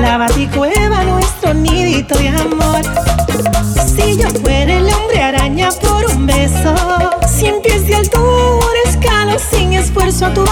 La 0.00 0.16
baticueva, 0.18 1.02
nuestro 1.02 1.54
nidito 1.54 2.16
de 2.16 2.28
amor. 2.28 2.82
Si 3.74 4.16
yo 4.16 4.30
fuera 4.42 4.74
el 4.74 4.88
hombre 4.88 5.22
araña 5.22 5.70
por 5.80 6.04
un 6.14 6.26
beso, 6.26 6.74
cien 7.26 7.56
pies 7.62 7.84
de 7.88 7.96
altura, 7.96 8.78
escalo 8.86 9.36
sin 9.38 9.72
esfuerzo 9.72 10.26
a 10.26 10.34
tu 10.34 10.44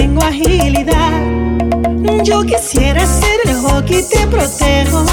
tengo 0.00 0.22
agilidad. 0.22 1.20
Yo 2.24 2.42
quisiera 2.42 3.04
ser 3.04 3.38
el 3.44 3.54
hockey, 3.56 4.02
te 4.02 4.26
protejo. 4.28 5.04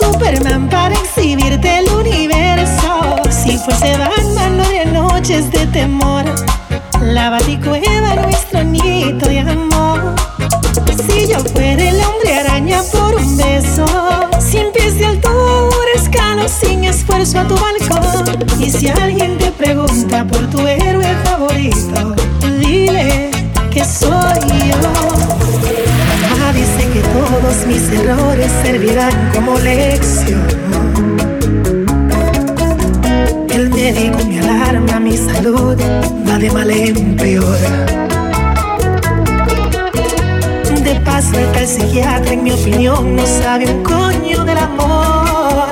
Superman 0.00 0.68
para 0.68 0.92
exhibirte 0.92 1.78
el 1.78 1.88
universo. 1.88 3.14
Si 3.30 3.56
fuese 3.58 3.96
Batman, 3.96 4.56
no 4.56 4.64
habría 4.64 4.86
noches 4.86 5.52
de 5.52 5.66
temor. 5.68 6.24
La 7.00 7.30
baticueva, 7.30 8.16
nuestro 8.16 8.64
nido 8.64 9.28
de 9.28 9.38
amor. 9.38 10.16
Si 11.06 11.28
yo 11.28 11.38
fuera 11.38 11.88
el 11.88 12.00
hombre 12.00 12.34
araña 12.40 12.82
por 12.90 13.14
un 13.14 13.36
beso, 13.36 13.86
cien 14.40 14.72
pies 14.72 14.98
de 14.98 15.06
altura, 15.06 15.92
escalo 15.94 16.48
sin 16.48 16.82
esfuerzo 16.82 17.38
a 17.38 17.46
tu 17.46 17.54
balcón. 17.54 18.46
Y 18.58 18.68
si 18.68 18.88
alguien 18.88 19.38
te 19.38 19.52
pregunta 19.52 20.26
por 20.26 20.50
tu 20.50 20.66
héroe 20.66 21.14
favorito, 21.24 22.16
dile 22.58 23.31
que 23.72 23.84
soy 23.84 24.38
yo. 24.68 24.92
Mamá 26.30 26.52
dice 26.52 26.88
que 26.92 27.00
todos 27.00 27.66
mis 27.66 27.82
errores 27.90 28.50
servirán 28.62 29.30
como 29.34 29.58
lección. 29.58 30.46
El 33.50 33.70
médico 33.70 34.18
me 34.26 34.40
alarma, 34.40 35.00
mi 35.00 35.16
salud 35.16 35.76
va 36.28 36.38
de 36.38 36.50
mal 36.50 36.70
en 36.70 37.16
peor. 37.16 37.58
De 40.84 41.00
paso, 41.04 41.38
el 41.38 41.52
tal 41.52 41.66
psiquiatra, 41.66 42.32
en 42.32 42.42
mi 42.42 42.52
opinión, 42.52 43.16
no 43.16 43.26
sabe 43.26 43.66
un 43.72 43.82
coño 43.82 44.44
del 44.44 44.58
amor. 44.58 45.68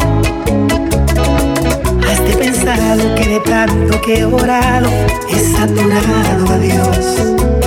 Has 2.08 2.24
de 2.24 2.36
pensar 2.36 2.78
que 3.16 3.28
de 3.28 3.40
tanto 3.40 4.00
que 4.00 4.20
he 4.20 4.24
orado, 4.24 4.88
he 5.28 5.38
saturado 5.38 6.48
a 6.50 6.58
Dios. 6.58 7.59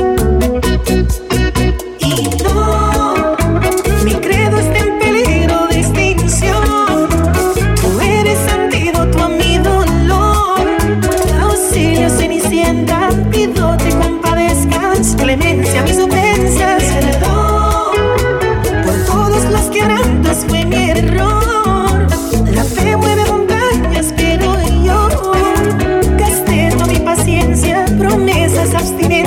promesas 27.97 28.73
abstinentes 28.73 29.22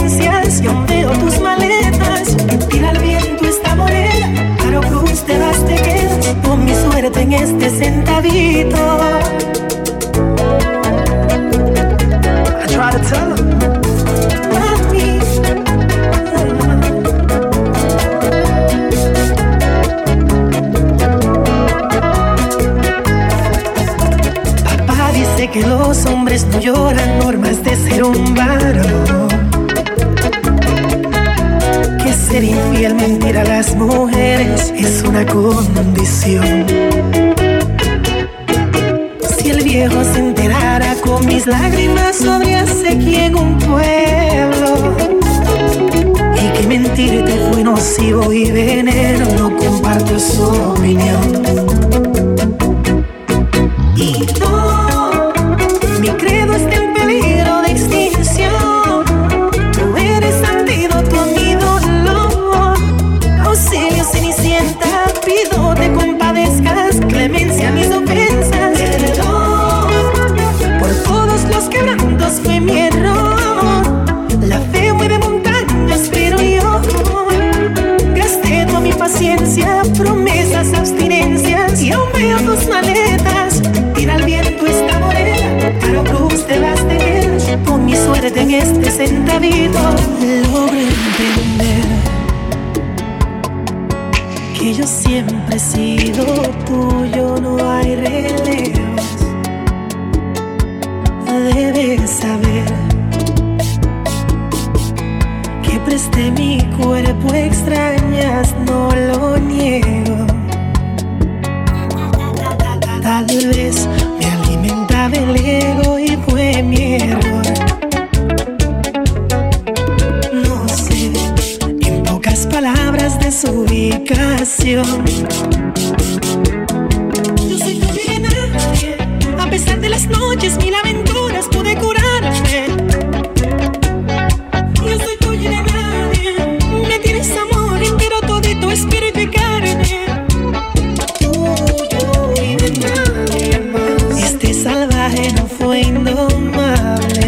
salvaje 145.07 145.33
no 145.33 145.47
fue 145.47 145.81
indomable. 145.81 147.26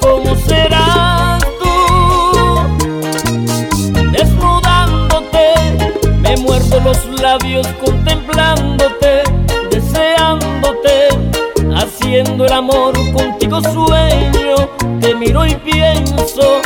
¿cómo 0.00 0.34
serás 0.36 1.42
tú? 1.60 1.74
Desnudándote, 4.10 5.54
me 6.20 6.36
muerdo 6.38 6.80
los 6.80 7.04
labios 7.20 7.66
contemplándote, 7.84 9.22
deseándote, 9.70 11.08
haciendo 11.74 12.46
el 12.46 12.52
amor 12.52 12.94
contigo 13.12 13.60
sueño, 13.60 14.68
te 15.00 15.14
miro 15.14 15.46
y 15.46 15.54
pienso. 15.56 16.61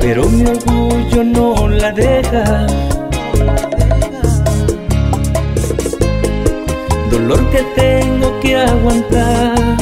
Pero 0.00 0.28
mi 0.28 0.44
orgullo 0.44 1.24
no 1.24 1.66
la 1.66 1.92
deja. 1.92 2.66
Dolor 7.10 7.50
que 7.50 7.62
tengo 7.74 8.38
que 8.40 8.56
aguantar. 8.56 9.76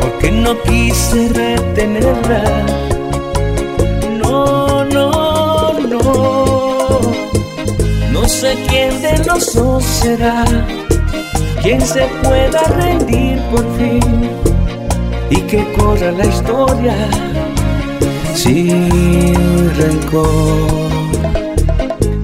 Porque 0.00 0.30
no 0.30 0.62
quise 0.62 1.30
retenerla. 1.30 2.83
No 8.44 8.50
sé 8.50 8.58
quién 8.68 9.00
de 9.00 9.24
los 9.24 9.54
dos 9.54 9.82
será 9.82 10.44
quien 11.62 11.80
se 11.80 12.02
pueda 12.22 12.62
rendir 12.76 13.40
por 13.44 13.64
fin 13.78 14.30
y 15.30 15.36
que 15.36 15.64
corra 15.72 16.12
la 16.12 16.26
historia 16.26 16.94
sin 18.34 19.74
rencor. 19.76 20.68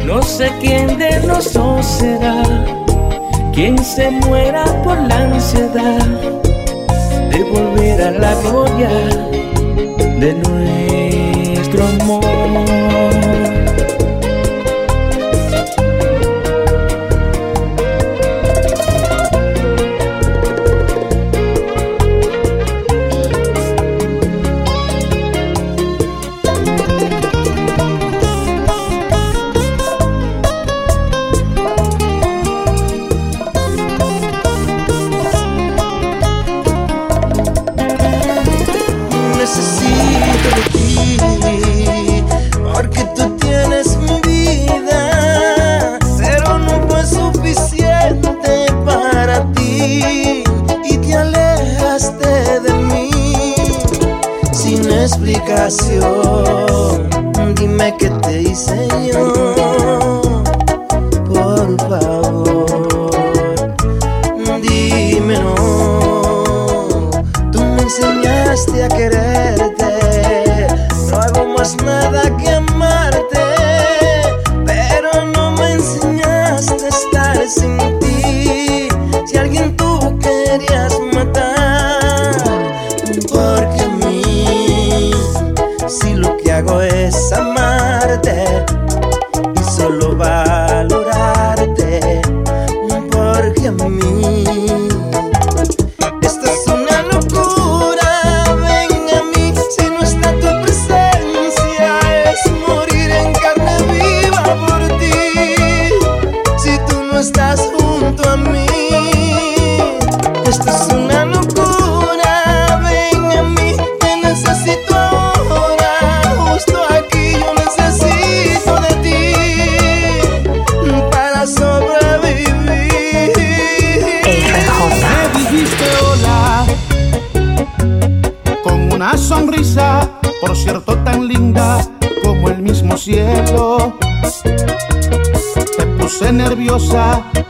No 0.04 0.22
sé 0.22 0.52
quién 0.60 0.98
de 0.98 1.26
los 1.26 1.54
dos 1.54 1.86
será 1.86 2.42
quien 3.54 3.82
se 3.82 4.10
muera 4.10 4.66
por 4.84 4.98
la 5.00 5.22
ansiedad 5.22 6.04
de 7.30 7.42
volver 7.44 8.02
a 8.02 8.10
la 8.10 8.34
gloria 8.42 8.90
de 10.18 10.34
nuestro 10.34 11.86
amor. 11.86 12.79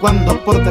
Cuando 0.00 0.42
por 0.44 0.69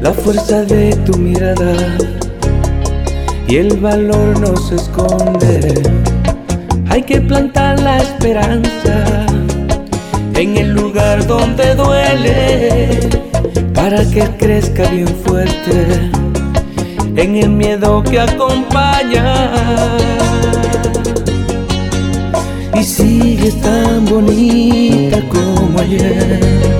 la 0.00 0.12
fuerza 0.12 0.62
de 0.64 0.94
tu 1.06 1.16
mirada 1.18 1.74
y 3.48 3.56
el 3.56 3.76
valor 3.78 4.38
no 4.40 4.56
se 4.56 4.76
esconde. 4.76 5.82
Hay 6.88 7.02
que 7.02 7.20
plantar 7.20 7.80
la 7.80 7.98
esperanza 7.98 9.26
en 10.34 10.56
el 10.56 10.70
lugar 10.72 11.26
donde 11.26 11.74
duele 11.74 13.00
para 13.74 14.04
que 14.10 14.22
crezca 14.38 14.88
bien 14.88 15.08
fuerte 15.08 16.10
en 17.16 17.36
el 17.36 17.50
miedo 17.50 18.02
que 18.02 18.20
acompaña 18.20 19.34
y 22.74 22.82
sigues 22.82 23.60
tan 23.60 24.04
bonita 24.04 25.20
como 25.28 25.78
ayer. 25.80 26.73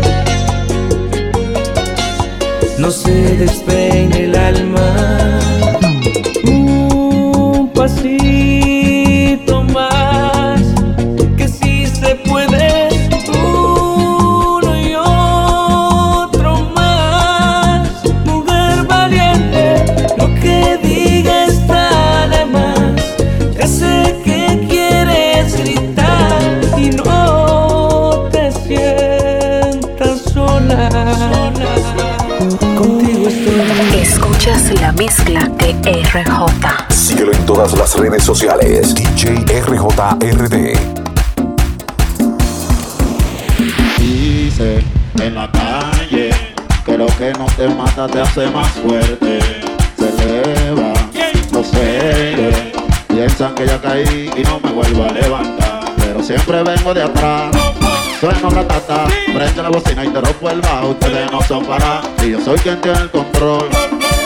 No 2.84 2.90
se 2.90 3.38
despeine 3.38 4.24
el 4.24 4.36
alma, 4.36 5.40
un 6.44 7.70
pasito 7.72 8.23
Escuchas 34.46 34.78
la 34.82 34.92
mezcla 34.92 35.48
de 35.56 36.02
RJ. 36.02 36.92
Síguelo 36.92 37.32
en 37.32 37.46
todas 37.46 37.72
las 37.78 37.98
redes 37.98 38.22
sociales. 38.22 38.94
DJ 38.94 39.62
RJRD. 39.62 40.78
Dice 43.96 44.84
en 45.18 45.34
la 45.34 45.50
calle 45.50 46.28
que 46.84 46.98
lo 46.98 47.06
que 47.06 47.32
no 47.32 47.46
te 47.56 47.68
mata 47.68 48.06
te 48.06 48.20
hace 48.20 48.50
más 48.50 48.68
fuerte. 48.72 49.38
Se 49.96 50.42
eleva, 50.42 50.92
los 51.50 51.66
seres 51.66 52.54
piensan 53.08 53.54
que 53.54 53.66
ya 53.66 53.80
caí 53.80 54.30
y 54.36 54.42
no 54.42 54.60
me 54.60 54.72
vuelvo 54.72 55.04
a 55.04 55.12
levantar. 55.12 55.84
Pero 55.96 56.22
siempre 56.22 56.62
vengo 56.62 56.92
de 56.92 57.02
atrás. 57.02 57.56
Sueno 58.20 58.50
ratata, 58.50 59.06
prende 59.34 59.62
la 59.62 59.70
bocina 59.70 60.04
y 60.04 60.08
te 60.08 60.20
rompo 60.20 60.50
el 60.50 60.60
bajo. 60.60 60.88
Ustedes 60.90 61.32
no 61.32 61.40
son 61.40 61.64
para 61.64 62.02
y 62.22 62.32
yo 62.32 62.44
soy 62.44 62.58
quien 62.58 62.78
tiene 62.82 62.98
el 62.98 63.10
control. 63.10 63.70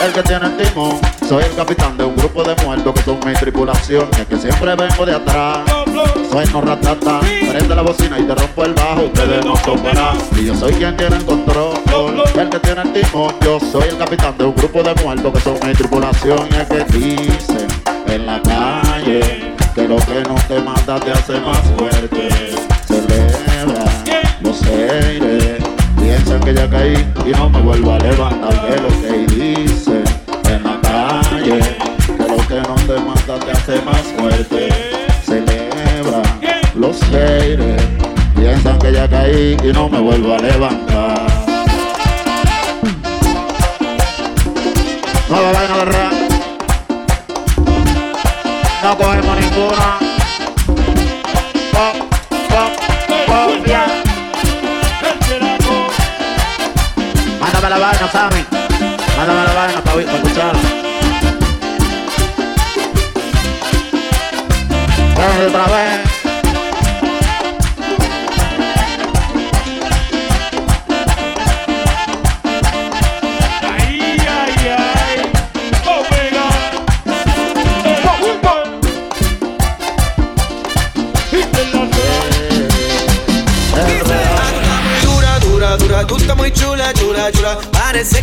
El 0.01 0.13
que 0.13 0.23
tiene 0.23 0.45
el 0.45 0.57
timón, 0.57 0.97
soy 1.27 1.43
el 1.43 1.53
capitán 1.55 1.97
de 1.97 2.05
un 2.05 2.15
grupo 2.15 2.43
de 2.43 2.55
muertos 2.63 2.93
que 2.93 3.01
son 3.01 3.19
mi 3.25 3.33
tripulación. 3.33 4.07
Y 4.17 4.21
es 4.21 4.27
que 4.27 4.37
siempre 4.37 4.75
vengo 4.75 5.05
de 5.05 5.13
atrás. 5.13 5.59
Sueno 6.31 6.61
ratata, 6.61 7.19
prende 7.19 7.75
la 7.75 7.81
bocina 7.81 8.17
y 8.17 8.23
te 8.23 8.33
rompo 8.33 8.63
el 8.63 8.73
bajo. 8.73 9.03
Ustedes 9.03 9.45
no 9.45 9.53
para 9.53 10.13
y 10.39 10.45
yo 10.45 10.55
soy 10.55 10.73
quien 10.73 10.95
tiene 10.95 11.17
el 11.17 11.25
control. 11.25 11.73
El 12.35 12.49
que 12.49 12.59
tiene 12.59 12.81
el 12.81 12.93
timón, 12.93 13.35
yo 13.41 13.59
soy 13.59 13.89
el 13.89 13.97
capitán 13.97 14.37
de 14.37 14.45
un 14.45 14.55
grupo 14.55 14.83
de 14.83 14.95
muertos 15.03 15.33
que 15.33 15.39
son 15.41 15.59
mi 15.67 15.73
tripulación. 15.73 16.47
Y 16.49 16.55
es 16.55 16.67
que 16.67 16.97
dicen 16.97 17.67
en 18.07 18.25
la 18.25 18.41
calle 18.41 19.53
que 19.75 19.87
lo 19.87 19.97
que 19.97 20.23
no 20.27 20.35
te 20.47 20.59
mata 20.61 20.99
te 20.99 21.11
hace 21.11 21.39
más 21.41 21.59
fuerte. 21.77 22.29
Celebra 22.87 23.83
los 24.41 24.63
aires, 24.63 25.38
que 26.49 26.55
ya 26.55 26.69
caí 26.69 27.13
y 27.25 27.31
no 27.31 27.49
me 27.49 27.61
vuelvo 27.61 27.93
a 27.93 27.99
levantar. 27.99 28.49
Que 28.67 28.81
lo 28.81 28.89
que 29.01 29.35
dicen 29.35 30.03
en 30.49 30.63
la 30.63 30.79
calle, 30.81 31.59
que 32.17 32.27
lo 32.27 32.37
que 32.47 32.61
no 32.67 32.75
te 32.75 32.99
mata 32.99 33.39
te 33.45 33.51
hace 33.51 33.81
más 33.81 34.01
fuerte. 34.17 34.69
Celebra 35.23 36.23
los 36.75 37.01
aires, 37.13 37.81
piensan 38.35 38.79
que 38.79 38.91
ya 38.91 39.07
caí 39.07 39.57
y 39.63 39.73
no 39.73 39.89
me 39.89 39.99
vuelvo 39.99 40.35
a 40.35 40.39
levantar. 40.39 41.27
No 45.29 45.41
la 45.41 45.51
vayan 45.51 45.71
a 45.71 45.75
agarrar. 45.75 46.13
No 48.83 48.97
cogemos 48.97 49.37
ninguna. 49.39 49.98
Vaina, 57.91 58.11
Sammy. 58.11 58.45
Mándame 59.17 59.43
la 59.43 59.53
vaina 59.53 59.81
para. 59.81 60.53
Vamos 65.15 65.47
otra 65.47 65.65
vez. 65.65 66.08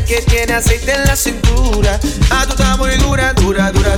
Que 0.07 0.23
tiene 0.23 0.55
aceite 0.55 0.95
en 0.95 1.05
la 1.05 1.17
cintura. 1.17 1.99
A 2.31 2.47
tu 2.47 2.55
dura, 3.03 3.35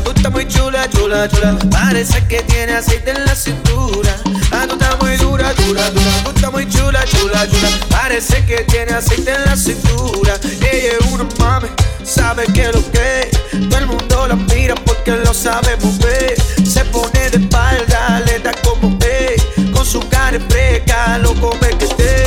tú 0.02 0.11
estás 0.11 0.32
muy 0.32 0.48
chula, 0.48 0.88
chula, 0.88 1.28
chula. 1.28 1.59
Parece 1.70 2.26
que 2.26 2.42
tiene 2.42 2.72
aceite 2.72 3.11
en 3.11 3.24
la 3.26 3.34
cintura. 3.34 4.16
Ah, 4.50 4.64
tú 4.66 4.74
estás 4.74 4.98
muy 5.00 5.16
dura, 5.16 5.52
dura, 5.52 5.90
dura. 5.90 6.24
Tú 6.24 6.30
estás 6.34 6.52
muy 6.52 6.68
chula, 6.68 7.04
chula, 7.04 7.46
chula. 7.48 7.68
Parece 7.90 8.44
que 8.46 8.64
tiene 8.64 8.92
aceite 8.92 9.34
en 9.34 9.44
la 9.44 9.56
cintura. 9.56 10.38
Ella 10.61 10.92
es 10.98 11.06
una 11.12 11.28
mami, 11.38 11.68
sabe 12.04 12.44
que 12.54 12.72
lo 12.72 12.90
que 12.90 13.30
todo 13.68 13.78
el 13.78 13.86
mundo 13.86 14.28
la 14.28 14.36
mira 14.36 14.74
porque 14.76 15.12
lo 15.12 15.34
sabe 15.34 15.76
mover. 15.82 16.34
Se 16.66 16.84
pone 16.86 17.30
de 17.30 17.36
espalda, 17.36 18.20
le 18.26 18.38
da 18.38 18.52
como 18.62 18.96
ve. 18.98 19.36
Con 19.72 19.84
su 19.84 20.00
cara 20.09 20.38
fresca, 20.48 21.18
lo 21.18 21.34
come 21.34 21.68
que 21.78 21.86
te. 21.86 22.18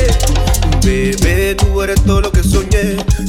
Bebé, 0.84 1.54
tú 1.54 1.82
eres 1.82 2.02
todo 2.04 2.20
lo 2.20 2.32
que 2.32 2.42
soñé. 2.42 2.71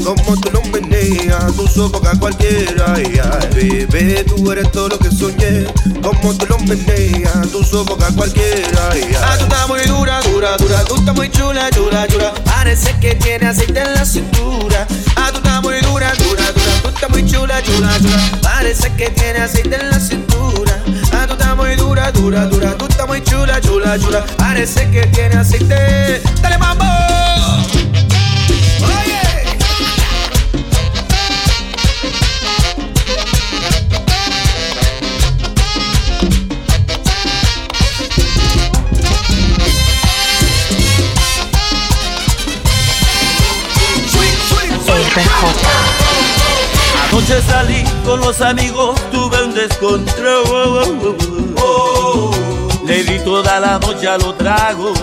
Como 0.04 0.36
tú 0.40 0.50
lo 0.52 0.62
meneas, 0.64 1.54
tú 1.56 1.66
sofocas 1.68 2.18
cualquiera. 2.18 2.94
Ay, 2.94 3.20
ay. 3.24 3.86
Bebé, 3.86 4.24
tú 4.26 4.52
eres 4.52 4.70
todo 4.72 4.90
lo 4.90 5.00
que 5.00 5.10
soñé. 5.10 5.66
Como 6.02 6.34
tú 6.36 6.46
lo 6.48 6.60
meneas, 6.60 7.48
tú 7.52 7.64
sofocas 7.64 8.12
cualquiera. 8.12 8.90
Ay, 8.92 9.04
ay. 9.08 9.16
Ah, 9.22 9.36
tú 9.38 9.46
estás 9.46 9.68
muy 9.68 9.82
dura, 9.82 10.22
dura, 10.22 10.58
dura. 10.58 10.84
Tú 10.84 10.96
estás 10.96 11.16
muy 11.16 11.30
chula, 11.30 11.70
chula, 11.72 12.08
chula. 12.08 12.34
Parece 12.44 12.94
que 13.00 13.16
tiene 13.16 13.48
aceite 13.48 13.80
en 13.82 13.94
la 13.94 14.06
cintura. 14.06 14.88
Ah, 15.16 15.30
tú 15.32 15.38
estás 15.38 15.62
muy 15.64 15.80
dura, 15.82 16.12
dura, 16.16 16.52
dura. 16.52 16.82
Tú 16.82 16.90
estás 16.90 17.10
muy 17.10 17.26
chula, 17.26 17.64
chula, 17.64 17.98
chula. 18.00 18.26
Parece 18.42 18.92
que 18.96 19.10
tiene 19.10 19.40
aceite 19.40 19.76
en 19.80 19.90
la 19.90 20.00
cintura. 20.00 20.80
Ah, 21.14 21.26
tú 21.28 21.34
estás 21.34 21.56
muy 21.56 21.76
dura, 21.76 22.12
dura, 22.12 22.46
dura. 22.48 22.78
Tú 22.78 22.88
estás 22.88 23.08
muy 23.08 23.24
chula, 23.24 23.62
chula, 23.62 23.98
chula. 24.00 24.26
Parece 24.38 24.90
que 24.92 25.08
tiene 25.08 25.36
aceite. 25.36 26.22
Dale 26.42 26.58
mambo. 26.58 27.13
Anoche 47.24 47.42
salí 47.48 47.84
con 48.06 48.20
los 48.20 48.42
amigos, 48.42 49.00
tuve 49.10 49.42
un 49.46 49.54
descontrol. 49.54 51.08
Le 52.86 53.04
di 53.04 53.18
toda 53.20 53.62
la 53.62 53.80
noche 53.80 54.10
a 54.10 54.18
los 54.18 54.38
tragos 54.38 55.02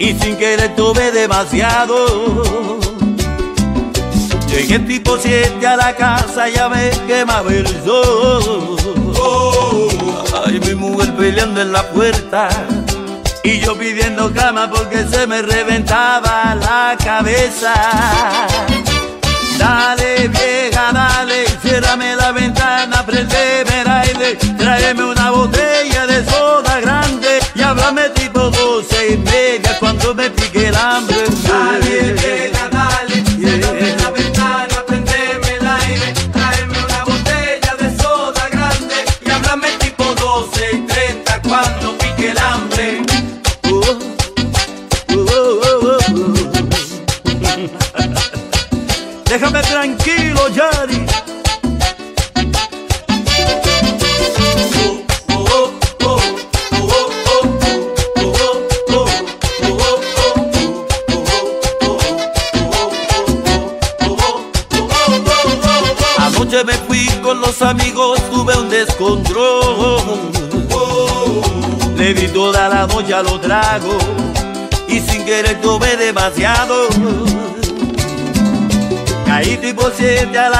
y 0.00 0.14
sin 0.14 0.36
querer 0.36 0.74
tuve 0.74 1.12
demasiado. 1.12 2.80
Llegué 4.48 4.80
tipo 4.80 5.16
7 5.16 5.64
a 5.64 5.76
la 5.76 5.94
casa, 5.94 6.48
ya 6.48 6.68
me 6.68 6.90
quemaba 7.06 7.52
el 7.52 7.68
sol. 7.84 8.76
Ay, 10.44 10.58
mi 10.58 10.74
mujer 10.74 11.14
peleando 11.14 11.62
en 11.62 11.72
la 11.72 11.88
puerta 11.90 12.48
y 13.44 13.60
yo 13.60 13.78
pidiendo 13.78 14.34
cama 14.34 14.68
porque 14.68 15.06
se 15.06 15.24
me 15.28 15.42
reventaba 15.42 16.56
la 16.56 16.96
cabeza. 16.98 17.74
Dale 19.58 20.28
vieja, 20.28 20.92
dale, 20.92 21.44
ciérrame 21.60 22.14
la 22.14 22.30
ventana, 22.32 23.04
prendeme 23.04 23.80
el 23.80 23.88
aire, 23.88 24.36
tráeme 24.56 25.04
una 25.04 25.30
botella 25.30 25.87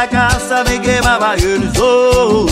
casa, 0.09 0.65
me 0.65 0.81
quemaba 0.81 1.35
el 1.35 1.75
sol. 1.75 2.47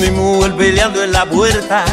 Mi 0.00 0.10
mujer 0.10 0.54
peleando 0.56 1.02
en 1.02 1.12
la 1.12 1.24
puerta 1.24 1.84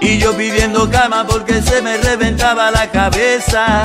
y 0.00 0.18
yo 0.18 0.36
pidiendo 0.36 0.90
cama 0.90 1.26
porque 1.26 1.62
se 1.62 1.80
me 1.80 1.96
reventaba 1.96 2.70
la 2.70 2.90
cabeza. 2.90 3.84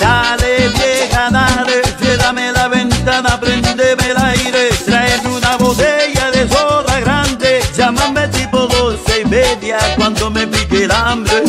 Dale 0.00 0.68
vieja, 0.68 1.28
dale, 1.30 1.82
ciérrame 2.00 2.52
la 2.52 2.68
ventana, 2.68 3.38
prendeme 3.40 4.10
el 4.10 4.16
aire, 4.16 4.68
tráeme 4.84 5.28
una 5.28 5.56
botella 5.56 6.30
de 6.30 6.48
soda 6.48 7.00
grande, 7.00 7.60
llámame 7.76 8.28
tipo 8.28 8.66
doce 8.68 9.22
y 9.22 9.24
media 9.24 9.78
cuando 9.96 10.30
me 10.30 10.46
pique 10.46 10.84
el 10.84 10.92
hambre. 10.92 11.42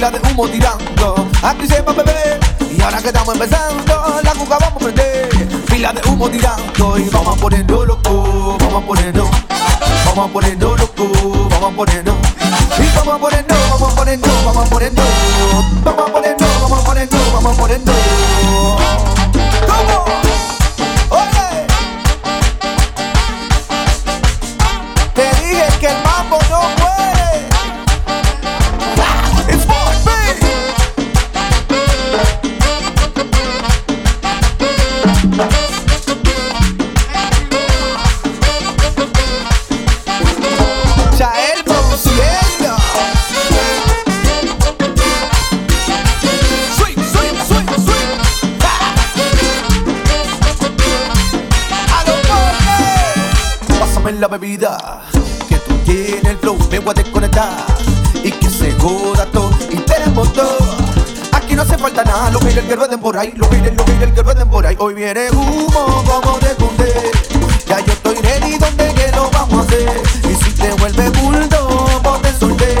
Pila 0.00 0.10
de 0.10 0.30
humo 0.30 0.48
tirando. 0.48 1.28
Aquí 1.42 1.66
se 1.66 1.82
va 1.82 1.92
bebé, 1.92 2.40
y 2.74 2.80
ahora 2.80 3.02
que 3.02 3.08
estamos 3.08 3.34
empezando, 3.34 4.20
la 4.22 4.32
cuca 4.32 4.56
vamos 4.58 4.76
a 4.76 4.84
prender, 4.86 5.28
pila 5.66 5.92
de 5.92 6.08
humo 6.08 6.30
tirando. 6.30 6.98
Y 6.98 7.10
vamos 7.10 7.36
a 7.36 7.40
ponerlo 7.40 7.84
loco, 7.84 8.56
vamos 8.60 8.82
a 8.82 8.86
ponerlo, 8.86 9.30
vamos 10.06 10.30
a 10.30 10.32
ponerlo 10.32 10.76
loco, 10.78 11.04
vamos 11.50 11.72
a 11.72 11.76
ponerlo. 11.76 12.14
Y 12.78 12.96
vamos 12.96 13.14
a 13.14 13.18
ponerlo, 13.18 13.54
vamos 13.72 13.92
a 13.92 13.96
ponerlo, 13.96 14.26
vamos 14.46 14.66
a 14.66 14.70
ponerlo, 14.70 15.02
vamos 15.84 15.92
a 15.92 15.94
ponerlo, 15.94 15.99
la 54.20 54.28
bebida 54.28 55.00
que 55.48 55.56
tú 55.56 55.74
tienes 55.86 56.24
el 56.26 56.36
flow, 56.36 56.58
me 56.70 56.78
voy 56.78 56.90
a 56.90 57.02
desconectar 57.02 57.64
y 58.22 58.30
que 58.30 58.50
se 58.50 58.70
joda 58.72 59.24
todo 59.32 59.50
y 59.70 59.76
tenemos 59.76 60.30
todo. 60.34 60.58
Aquí 61.32 61.54
no 61.54 61.62
hace 61.62 61.78
falta 61.78 62.04
nada, 62.04 62.30
los 62.30 62.42
haters 62.42 62.66
que 62.66 62.76
rueden 62.76 63.00
por 63.00 63.16
ahí, 63.16 63.32
los 63.34 63.48
haters, 63.48 63.74
los 63.74 63.86
haters 63.86 64.12
que 64.12 64.22
rueden 64.22 64.50
por 64.50 64.66
ahí. 64.66 64.76
Hoy 64.78 64.92
viene 64.92 65.30
humo, 65.30 66.04
vamos 66.06 66.42
a 66.42 66.50
esconder. 66.50 67.10
Ya 67.66 67.80
yo 67.80 67.92
estoy 67.94 68.16
ready, 68.16 68.58
donde 68.58 68.92
que 68.92 69.10
lo 69.12 69.30
vamos 69.30 69.60
a 69.60 69.62
hacer? 69.62 70.02
Y 70.30 70.34
si 70.44 70.50
te 70.50 70.70
vuelve 70.74 71.08
bulto, 71.08 72.00
vos 72.02 72.20
te 72.20 72.32
solté. 72.34 72.74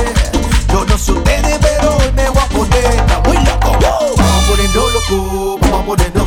Yo 0.70 0.84
no 0.84 0.98
soy 0.98 1.16
ustedes, 1.16 1.58
pero 1.58 1.96
hoy 1.96 2.12
me 2.16 2.28
voy 2.28 2.42
a 2.42 2.46
poner. 2.48 2.84
Está 2.84 3.20
muy 3.20 3.36
loco. 3.38 3.78
Vamos 3.80 4.44
a 4.44 4.50
ponerlo 4.50 4.90
loco, 4.90 5.58
vamos 5.62 5.80
a 5.80 5.86
ponerlo. 5.86 6.26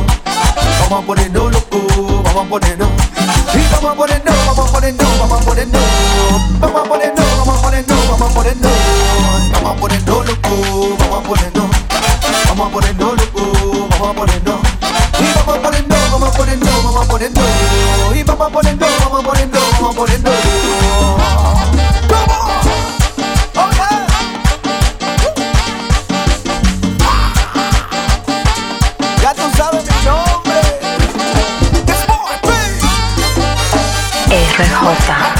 Vamos 0.80 1.04
a 1.04 1.06
ponerlo 1.06 1.50
loco, 1.50 2.22
vamos 2.24 2.46
a 2.46 2.48
ponerlo. 2.48 3.03
Vamos 3.26 3.92
a 3.92 3.94
ponerlo, 3.94 4.32
vamos 4.46 4.68
a 4.68 4.72
ponerlo, 4.72 5.06
vamos 5.18 5.40
a 5.40 5.44
ponerlo. 5.44 5.78
Vamos 6.60 6.80
a 6.80 6.88
ponerlo, 6.88 7.22
vamos 7.38 7.58
a 7.58 7.62
ponerlo, 7.62 7.96
vamos 8.10 8.30
a 8.30 8.34
ponerlo. 8.34 8.68
Vamos 9.52 9.72
a 9.72 9.80
ponerlo 9.80 10.22
loco, 10.24 10.96
vamos 10.98 11.18
a 11.18 11.28
ponerlo. 11.28 11.70
vamos 12.48 12.66
a 12.66 12.70
ponernos 12.72 13.12
loco, 13.16 13.88
vamos 13.90 14.08
a 14.08 14.14
ponernos. 14.14 14.60
Y 15.20 15.32
vamos 15.34 15.56
a 15.56 15.62
ponernos, 15.62 16.10
vamos 16.12 16.28
a 16.28 16.36
ponernos, 16.36 16.84
vamos 16.84 17.04
a 17.04 17.08
ponernos. 17.08 17.44
Y 18.14 18.22
vamos 18.22 18.46
a 18.46 18.50
ponernos, 18.50 18.88
vamos 19.00 19.20
a 19.20 19.22
ponernos, 19.26 19.62
vamos 19.72 19.90
a 19.90 19.96
ponernos. 19.96 21.63
RJ. 34.84 35.08
Ahora 35.10 35.33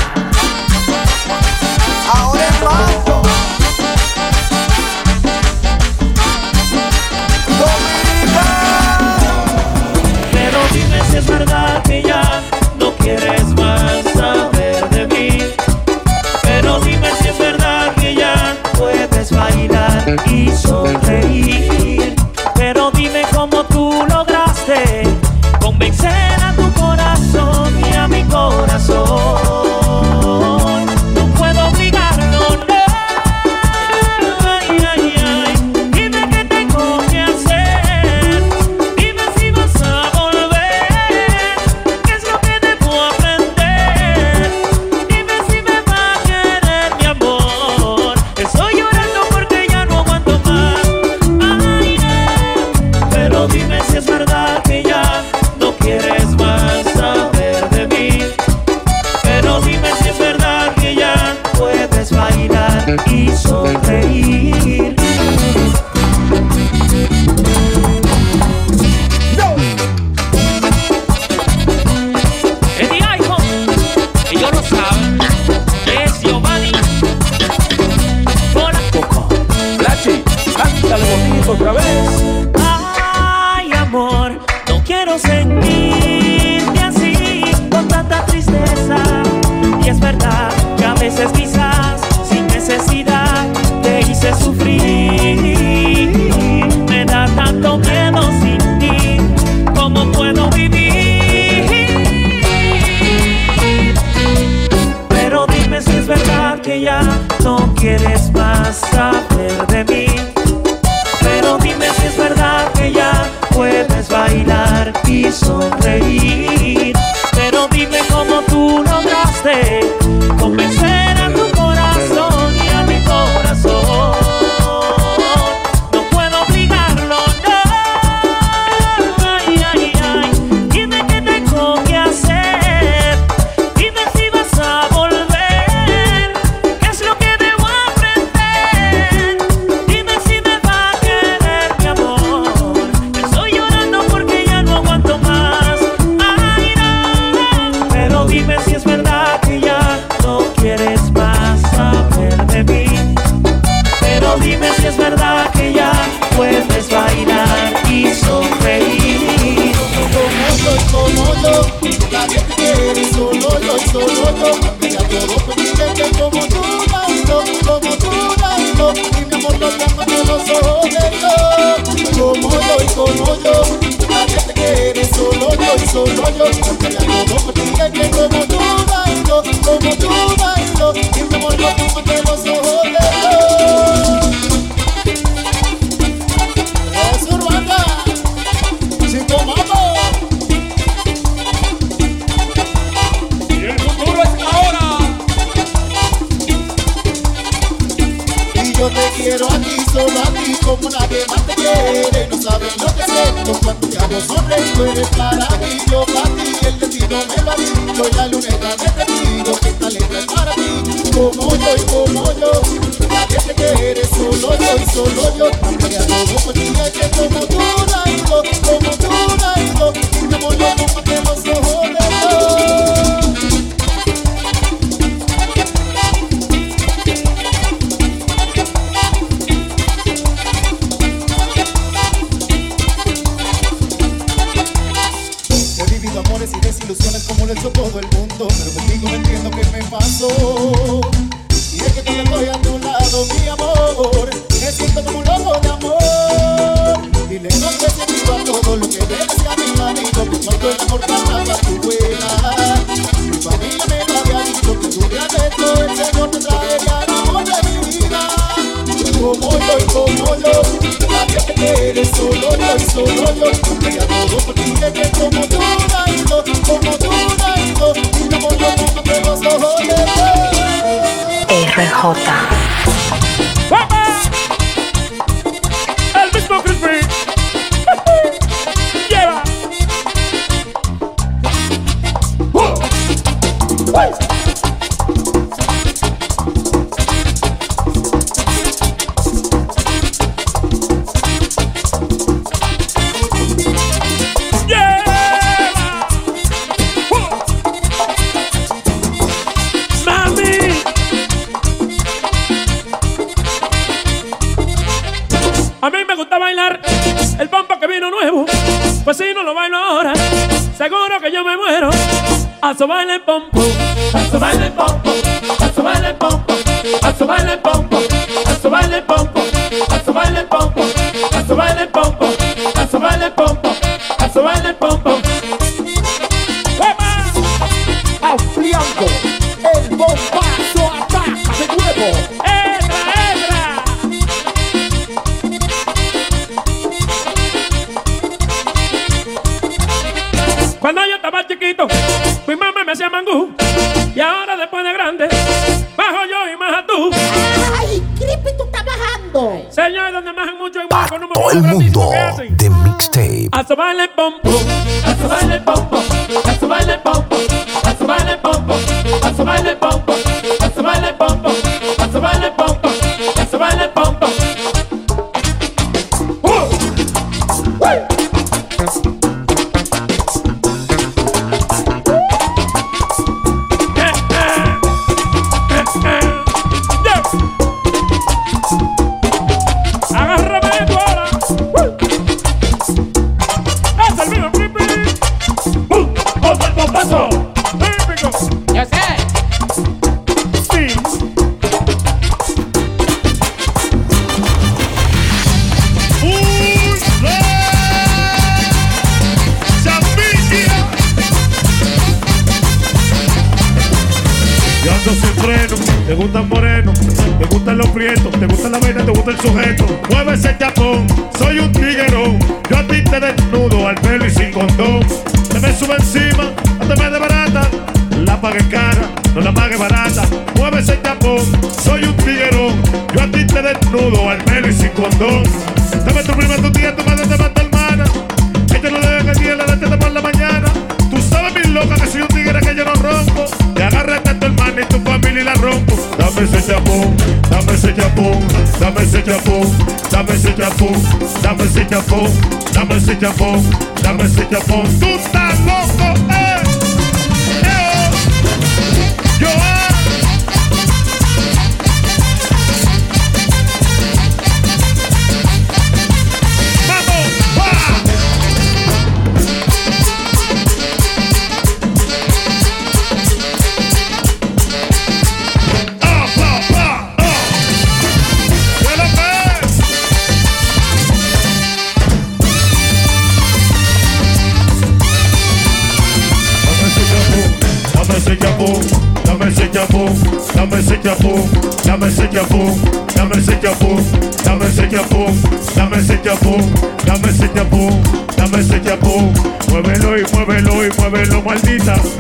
sit 443.21 443.63
dame 444.03 444.29
sit 444.29 444.53
up 444.53 444.65
tú 445.01 445.07
estás. 445.07 445.44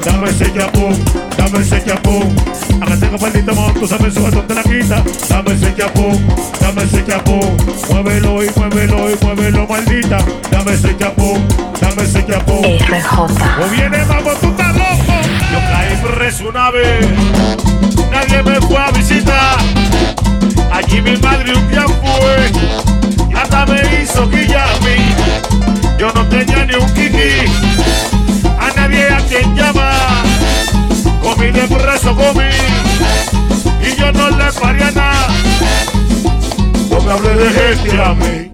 dame 0.05 0.31
ese 0.31 0.52
chapón, 0.52 0.94
dame 1.36 1.59
ese 1.60 1.85
chapón. 1.85 2.35
Hágase 2.81 3.06
palito 3.06 3.55
mamá, 3.55 3.72
tú 3.74 3.86
sabes 3.86 4.14
suave 4.14 4.43
te 4.47 4.55
la 4.55 4.62
quita. 4.62 5.02
Dame 5.28 5.52
ese 5.52 5.74
chapón, 5.74 6.26
dame 6.60 6.82
ese 6.82 7.05
chapón. 7.05 7.56
Muévelo 7.90 8.44
y 8.44 8.51
muévelo 8.56 9.10
y 9.10 9.24
muévelo, 9.24 9.66
maldita. 9.66 10.18
Dame 10.51 10.72
ese 10.74 10.97
chapón, 10.97 11.47
dame 11.81 12.02
ese 12.02 12.26
chapón. 12.26 12.64
O 13.62 13.68
viene, 13.70 14.05
vamos, 14.05 14.39
tú 14.40 14.48
estás 14.48 14.74
loco. 14.74 15.14
Yo 15.52 15.59
caí 15.72 16.16
preso 16.16 16.48
una 16.48 16.70
vez, 16.70 17.06
nadie 18.10 18.43
me 18.43 18.60
fue 18.60 18.78
a 18.78 18.90
visitar. 18.90 19.59
Allí 20.72 21.01
mi 21.01 21.16
madre 21.18 21.55
un 21.55 21.68
día. 21.68 21.85
dejes 37.36 37.93
amén. 38.01 38.53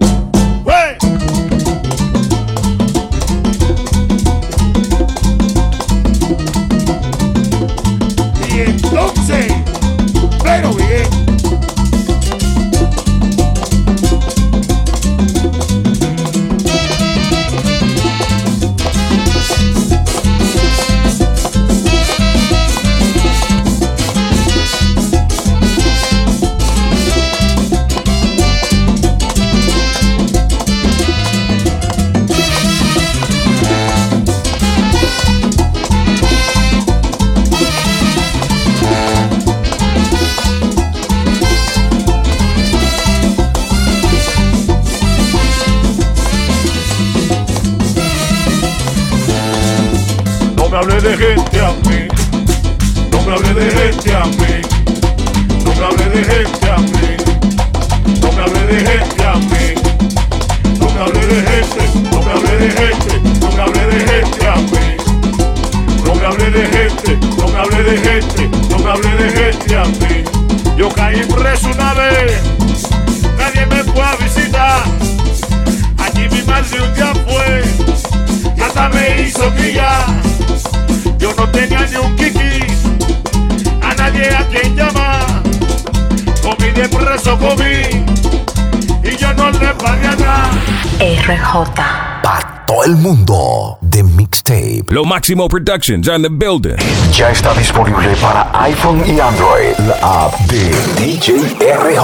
Lo 95.01 95.07
Máximo 95.07 95.47
Productions 95.47 96.07
on 96.07 96.21
the 96.21 96.29
building. 96.29 96.75
Ya 97.11 97.31
está 97.31 97.51
disponible 97.55 98.15
para 98.21 98.47
iPhone 98.65 99.01
y 99.07 99.19
Android. 99.19 99.75
La 99.87 99.95
app 100.25 100.39
de 100.41 100.69
DJ 101.01 101.37
RJ. 101.57 102.03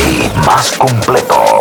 más 0.49 0.71
completo. 0.79 1.58